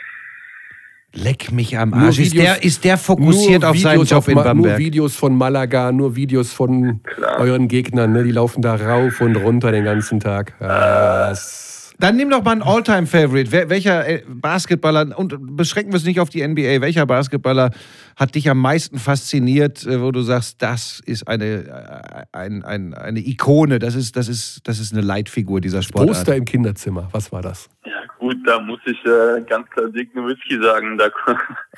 Leck 1.15 1.51
mich 1.53 1.77
am 1.79 1.95
Arsch. 1.95 2.19
Ist 2.19 2.35
Videos- 2.35 2.45
der, 2.45 2.63
ist 2.65 2.85
der 2.85 2.99
fokussiert 2.99 3.65
auf 3.65 3.79
seinen 3.79 3.95
Videos 3.95 4.11
Job 4.11 4.19
auf 4.19 4.29
in 4.29 4.35
Ma- 4.35 4.43
Nur 4.45 4.55
Bamberg? 4.55 4.79
Videos 4.79 5.17
von 5.17 5.35
Malaga, 5.37 5.91
nur 5.91 6.15
Videos 6.17 6.53
von 6.53 7.03
Klar. 7.03 7.41
euren 7.41 7.67
Gegnern. 7.67 8.13
Ne? 8.13 8.25
Die 8.25 8.31
laufen 8.33 8.61
da 8.61 8.75
rauf 8.77 9.21
und 9.23 9.35
runter 9.37 9.73
den 9.73 9.85
ganzen 9.85 10.21
Tag. 10.21 10.53
Ah, 10.61 11.31
das- 11.31 11.65
Dann 12.01 12.15
nimm 12.17 12.31
doch 12.31 12.45
mal 12.45 12.53
einen 12.53 12.63
All-Time-Favorite. 12.63 13.51
Wer, 13.51 13.71
welcher 13.71 14.07
äh, 14.09 14.23
Basketballer, 14.29 15.19
und 15.19 15.57
beschränken 15.57 15.93
wir 15.93 15.97
es 15.97 16.05
nicht 16.05 16.21
auf 16.21 16.31
die 16.31 16.47
NBA, 16.47 16.81
welcher 16.81 17.07
Basketballer 17.07 17.71
hat 18.17 18.37
dich 18.37 18.49
am 18.49 18.59
meisten 18.61 18.99
fasziniert, 18.99 19.85
äh, 19.85 20.01
wo 20.01 20.13
du 20.13 20.21
sagst, 20.21 20.63
das 20.63 21.01
ist 21.05 21.27
eine, 21.27 21.45
äh, 21.45 22.37
ein, 22.37 22.63
ein, 22.63 22.95
eine 22.95 23.19
Ikone, 23.19 23.81
das 23.81 23.97
ist, 23.97 24.17
das, 24.17 24.29
ist, 24.29 24.61
das 24.69 24.79
ist 24.79 24.93
eine 24.93 25.03
Leitfigur 25.03 25.61
dieser 25.61 25.83
Sportart? 25.83 26.09
Poster 26.09 26.37
im 26.37 26.45
Kinderzimmer, 26.45 27.09
was 27.11 27.33
war 27.33 27.43
das? 27.43 27.69
ja 27.85 27.93
gut, 28.19 28.37
da 28.47 28.61
muss 28.61 28.81
ich 28.85 28.99
äh, 29.05 29.41
ganz 29.49 29.69
klar 29.71 29.89
Dick 29.89 30.15
Nowitzki 30.15 30.61
sagen. 30.63 30.99
Da 30.99 31.09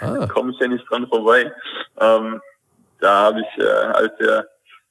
Ah. 0.00 0.26
komme 0.32 0.52
ich 0.52 0.58
ja 0.60 0.68
nicht 0.68 0.84
dran 0.90 1.06
vorbei. 1.08 1.50
Ähm, 1.98 2.40
da 3.00 3.24
habe 3.24 3.40
ich, 3.40 3.62
äh, 3.62 3.68
als 3.68 4.12
er, 4.20 4.46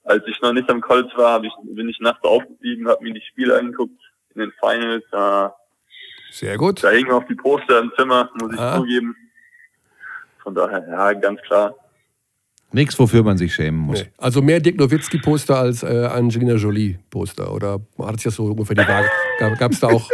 als 0.06 0.24
ich 0.28 0.42
noch 0.42 0.54
nicht 0.54 0.70
am 0.72 0.82
College 0.82 1.12
war, 1.18 1.44
ich, 1.44 1.52
bin 1.76 1.88
ich 1.90 2.00
nachts 2.00 2.24
aufgeblieben, 2.24 2.88
habe 2.88 3.04
mir 3.04 3.14
die 3.14 3.22
Spiele 3.30 3.58
angeguckt 3.60 4.00
in 4.36 4.42
den 4.42 4.52
Finals. 4.60 5.04
Äh, 5.12 5.50
Sehr 6.32 6.58
gut. 6.58 6.84
da 6.84 6.90
hingen 6.92 7.12
auch 7.12 7.24
die 7.26 7.36
Poster 7.36 7.80
im 7.80 7.92
Zimmer, 7.98 8.30
muss 8.40 8.54
ich 8.54 8.60
Ah. 8.60 8.78
zugeben. 8.78 9.16
Von 10.44 10.56
daher, 10.56 10.86
ja, 10.88 11.14
ganz 11.14 11.42
klar. 11.42 11.76
Nichts, 12.72 13.00
wofür 13.00 13.24
man 13.24 13.36
sich 13.38 13.54
schämen 13.56 13.80
muss. 13.80 14.04
Nee. 14.04 14.12
Also 14.20 14.42
mehr 14.44 14.60
Dirk 14.60 14.78
Nowitzki-Poster 14.78 15.58
als 15.58 15.82
äh, 15.82 16.06
Angelina 16.06 16.54
Jolie-Poster. 16.54 17.52
Oder 17.52 17.80
hat 17.98 18.16
sich 18.16 18.26
das 18.26 18.36
so 18.36 18.46
ungefähr 18.46 18.76
die 18.76 18.88
Waage? 18.88 19.10
Gab 19.58 19.72
es 19.72 19.80
da 19.80 19.88
auch. 19.88 20.08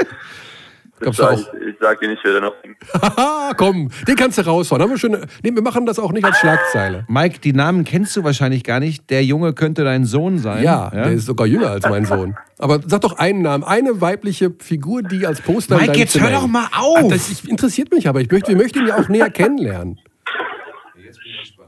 Gab's 0.99 1.17
Ich, 1.19 1.25
da 1.25 1.35
sag, 1.35 1.47
auch 1.47 1.53
ich, 1.53 1.67
ich 1.67 1.75
sag 1.79 1.99
dir 1.99 2.07
nicht, 2.07 2.21
wer 2.23 2.33
da 2.33 2.39
noch. 2.39 2.53
Haha, 3.01 3.53
komm, 3.57 3.89
den 4.07 4.15
kannst 4.15 4.37
du 4.37 4.43
raushauen. 4.43 4.81
Haben 4.81 4.91
wir, 4.91 4.97
schon, 4.97 5.11
nee, 5.43 5.51
wir 5.53 5.61
machen 5.61 5.85
das 5.85 5.99
auch 5.99 6.11
nicht 6.11 6.23
als 6.23 6.37
Schlagzeile. 6.37 7.05
Mike, 7.09 7.39
die 7.39 7.53
Namen 7.53 7.83
kennst 7.83 8.15
du 8.15 8.23
wahrscheinlich 8.23 8.63
gar 8.63 8.79
nicht. 8.79 9.09
Der 9.09 9.23
Junge 9.23 9.53
könnte 9.53 9.83
dein 9.83 10.05
Sohn 10.05 10.39
sein. 10.39 10.63
Ja, 10.63 10.89
der 10.89 11.11
ist 11.11 11.25
sogar 11.25 11.47
jünger 11.47 11.69
als 11.69 11.87
mein 11.87 12.05
Sohn. 12.05 12.37
Aber 12.59 12.79
sag 12.85 13.01
doch 13.01 13.17
einen 13.17 13.41
Namen, 13.41 13.63
eine 13.65 13.99
weibliche 13.99 14.53
Figur, 14.59 15.03
die 15.03 15.27
als 15.27 15.41
Poster 15.41 15.77
Mike, 15.77 15.97
jetzt 15.97 16.13
Zimmer 16.13 16.29
hör 16.29 16.39
doch 16.39 16.47
mal 16.47 16.67
auf. 16.77 16.97
Ah, 16.97 17.07
das 17.09 17.29
ich, 17.29 17.49
interessiert 17.49 17.91
mich 17.91 18.07
aber. 18.07 18.21
Ich 18.21 18.31
möchte, 18.31 18.49
wir 18.49 18.57
möchten 18.57 18.79
ihn 18.79 18.87
ja 18.87 18.97
auch 18.97 19.09
näher 19.09 19.29
kennenlernen. 19.29 19.99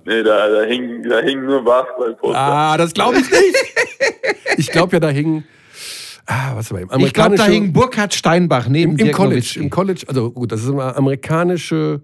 Nee, 0.05 0.23
da, 0.23 0.47
da 0.47 0.61
hing, 0.61 1.03
da 1.03 1.19
hing 1.19 1.45
nur 1.45 1.65
Basketballposter. 1.65 2.37
Ah, 2.39 2.77
das 2.77 2.93
glaube 2.93 3.17
ich 3.17 3.29
nicht. 3.29 3.55
Ich 4.55 4.71
glaube 4.71 4.93
ja, 4.93 4.99
da 5.01 5.09
hing. 5.09 5.43
Ah, 6.29 6.55
was 6.55 6.71
war 6.71 6.81
ich 6.81 7.13
glaube, 7.13 7.37
da 7.37 7.45
hing 7.45 7.71
Burkhard 7.71 8.13
Steinbach 8.13 8.67
neben 8.67 8.97
im, 8.99 9.07
im 9.07 9.11
College. 9.13 9.35
Nowitzki. 9.35 9.59
Im 9.59 9.69
College, 9.69 10.03
also 10.07 10.29
gut, 10.31 10.51
das 10.51 10.61
ist 10.61 10.69
immer 10.69 10.95
amerikanische. 10.97 12.01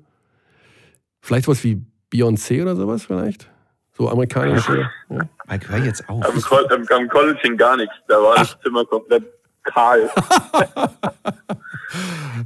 Vielleicht 1.21 1.47
was 1.47 1.61
wie 1.63 1.81
Beyoncé 2.11 2.61
oder 2.61 2.75
sowas, 2.75 3.03
vielleicht? 3.05 3.49
So 3.97 4.09
amerikanische. 4.09 4.89
Ja. 5.09 5.19
Mike, 5.49 5.69
hör 5.69 5.83
jetzt 5.83 6.07
auf. 6.07 6.23
Am, 6.25 6.41
Col- 6.41 6.67
am, 6.71 6.85
am 6.89 7.09
College 7.09 7.39
hing 7.41 7.57
gar 7.57 7.75
nichts. 7.75 7.93
Da 8.07 8.15
war 8.15 8.35
das 8.37 8.57
Zimmer 8.63 8.85
komplett 8.85 9.23
kahl. 9.63 10.09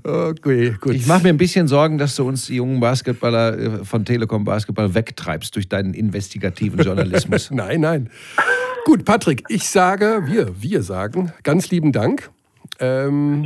Okay, 0.04 0.76
gut. 0.80 0.94
Ich 0.94 1.08
mache 1.08 1.24
mir 1.24 1.30
ein 1.30 1.38
bisschen 1.38 1.68
Sorgen, 1.68 1.98
dass 1.98 2.16
du 2.16 2.28
uns 2.28 2.48
die 2.48 2.56
jungen 2.56 2.80
Basketballer 2.80 3.58
äh, 3.58 3.86
von 3.86 4.04
Telekom 4.04 4.44
Basketball 4.44 4.94
wegtreibst 4.94 5.56
durch 5.56 5.70
deinen 5.70 5.94
investigativen 5.94 6.80
Journalismus. 6.80 7.52
Nein, 7.52 7.82
nein. 7.82 8.10
Gut, 8.88 9.04
Patrick, 9.04 9.44
ich 9.50 9.68
sage, 9.68 10.22
wir, 10.28 10.62
wir 10.62 10.82
sagen, 10.82 11.34
ganz 11.44 11.70
lieben 11.72 11.92
Dank. 11.92 12.30
Ähm, 12.80 13.46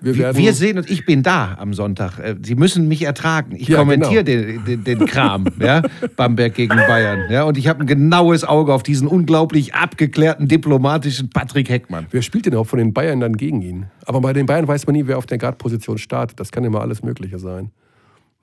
wir 0.00 0.16
werden. 0.16 0.38
Wir 0.38 0.54
sehen 0.54 0.78
und 0.78 0.88
ich 0.88 1.04
bin 1.04 1.22
da 1.22 1.58
am 1.60 1.74
Sonntag. 1.74 2.18
Äh, 2.18 2.36
Sie 2.40 2.54
müssen 2.54 2.88
mich 2.88 3.02
ertragen. 3.02 3.54
Ich 3.54 3.68
Ja, 3.68 3.80
kommentiere 3.80 4.24
genau. 4.24 4.64
den, 4.64 4.84
den, 4.84 4.84
den 4.84 5.06
Kram, 5.06 5.44
ja? 5.60 5.82
Bamberg 6.16 6.54
gegen 6.54 6.74
Bayern. 6.74 7.30
Ja? 7.30 7.42
Und 7.42 7.58
ich 7.58 7.68
habe 7.68 7.80
ein 7.80 7.86
genaues 7.86 8.44
Auge 8.44 8.72
auf 8.72 8.82
diesen 8.82 9.08
unglaublich 9.08 9.74
abgeklärten, 9.74 10.48
diplomatischen 10.48 11.28
Patrick 11.28 11.68
Heckmann. 11.68 12.06
Wer 12.10 12.22
spielt 12.22 12.46
denn 12.46 12.54
auch 12.54 12.66
von 12.66 12.78
den 12.78 12.94
Bayern 12.94 13.20
dann 13.20 13.36
gegen 13.36 13.60
ihn? 13.60 13.86
Aber 14.06 14.22
bei 14.22 14.32
den 14.32 14.46
Bayern 14.46 14.66
weiß 14.66 14.86
man 14.86 14.94
nie, 14.94 15.06
wer 15.06 15.18
auf 15.18 15.26
der 15.26 15.36
Guard-Position 15.36 15.98
startet. 15.98 16.40
Das 16.40 16.50
kann 16.50 16.64
immer 16.64 16.80
alles 16.80 17.02
Mögliche 17.02 17.38
sein. 17.38 17.72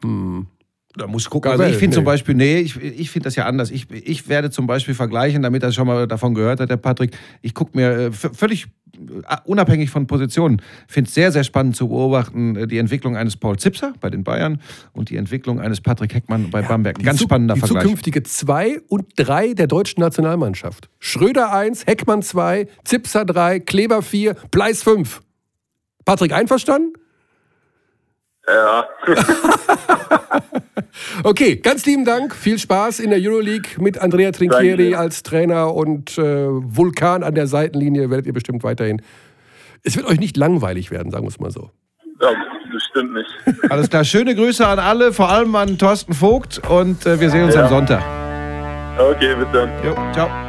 Hm. 0.03 0.45
Da 0.97 1.07
muss 1.07 1.23
ich 1.23 1.29
gucken. 1.29 1.51
Also 1.51 1.63
ich 1.63 1.75
finde 1.75 1.87
nee. 1.87 1.95
zum 1.95 2.03
Beispiel, 2.05 2.35
nee, 2.35 2.59
ich, 2.59 2.81
ich 2.81 3.09
finde 3.11 3.25
das 3.25 3.35
ja 3.35 3.45
anders. 3.45 3.69
Ich, 3.71 3.91
ich 3.91 4.29
werde 4.29 4.49
zum 4.49 4.65
Beispiel 4.65 4.93
vergleichen, 4.93 5.41
damit 5.41 5.61
er 5.63 5.71
schon 5.71 5.87
mal 5.87 6.07
davon 6.07 6.33
gehört 6.33 6.59
hat, 6.59 6.69
der 6.69 6.77
Patrick. 6.77 7.17
Ich 7.41 7.53
gucke 7.53 7.77
mir 7.77 7.91
äh, 7.91 8.11
völlig 8.11 8.67
äh, 8.97 9.35
unabhängig 9.43 9.89
von 9.89 10.07
Positionen, 10.07 10.61
finde 10.87 11.09
es 11.09 11.13
sehr, 11.13 11.33
sehr 11.33 11.43
spannend 11.43 11.75
zu 11.75 11.89
beobachten, 11.89 12.55
äh, 12.55 12.67
die 12.67 12.77
Entwicklung 12.77 13.17
eines 13.17 13.35
Paul 13.35 13.57
Zipser 13.57 13.93
bei 13.99 14.09
den 14.09 14.23
Bayern 14.23 14.61
und 14.93 15.09
die 15.09 15.17
Entwicklung 15.17 15.59
eines 15.59 15.81
Patrick 15.81 16.13
Heckmann 16.13 16.49
bei 16.49 16.61
Bamberg. 16.61 16.95
Ein 16.97 16.99
Die 16.99 17.05
ganz 17.05 17.17
zu- 17.19 17.25
spannender 17.25 17.55
Die 17.55 17.59
Vergleich. 17.59 17.83
zukünftige 17.83 18.23
2 18.23 18.79
und 18.87 19.05
3 19.17 19.53
der 19.53 19.67
deutschen 19.67 19.99
Nationalmannschaft. 19.99 20.89
Schröder 20.99 21.51
1, 21.51 21.87
Heckmann 21.87 22.21
2, 22.21 22.67
Zipser 22.85 23.25
3, 23.25 23.59
Kleber 23.59 24.01
4, 24.01 24.35
Bleis 24.51 24.81
5. 24.83 25.21
Patrick, 26.05 26.31
einverstanden? 26.31 26.93
Ja, 28.47 28.85
Okay, 31.23 31.55
ganz 31.57 31.85
lieben 31.85 32.05
Dank. 32.05 32.35
Viel 32.35 32.57
Spaß 32.59 32.99
in 32.99 33.09
der 33.09 33.19
Euroleague 33.21 33.69
mit 33.81 33.97
Andrea 33.97 34.31
Trinchieri 34.31 34.95
als 34.95 35.23
Trainer 35.23 35.73
und 35.73 36.17
äh, 36.17 36.47
Vulkan 36.49 37.23
an 37.23 37.35
der 37.35 37.47
Seitenlinie 37.47 38.09
werdet 38.09 38.27
ihr 38.27 38.33
bestimmt 38.33 38.63
weiterhin. 38.63 39.01
Es 39.83 39.95
wird 39.97 40.05
euch 40.07 40.19
nicht 40.19 40.37
langweilig 40.37 40.91
werden, 40.91 41.11
sagen 41.11 41.25
wir 41.25 41.29
es 41.29 41.39
mal 41.39 41.51
so. 41.51 41.69
ja 42.21 42.29
bestimmt 42.71 43.13
nicht. 43.13 43.29
Alles 43.71 43.89
klar, 43.89 44.03
schöne 44.03 44.35
Grüße 44.35 44.65
an 44.65 44.79
alle, 44.79 45.13
vor 45.13 45.29
allem 45.29 45.55
an 45.55 45.77
Thorsten 45.77 46.13
Vogt 46.13 46.61
und 46.69 47.05
äh, 47.05 47.19
wir 47.19 47.29
sehen 47.29 47.45
uns 47.45 47.55
Ja. 47.55 47.63
am 47.63 47.69
Sonntag. 47.69 48.03
Okay, 48.99 49.35
bis 49.35 49.47
dann. 49.53 49.69
Jo, 49.83 49.95
ciao. 50.13 50.44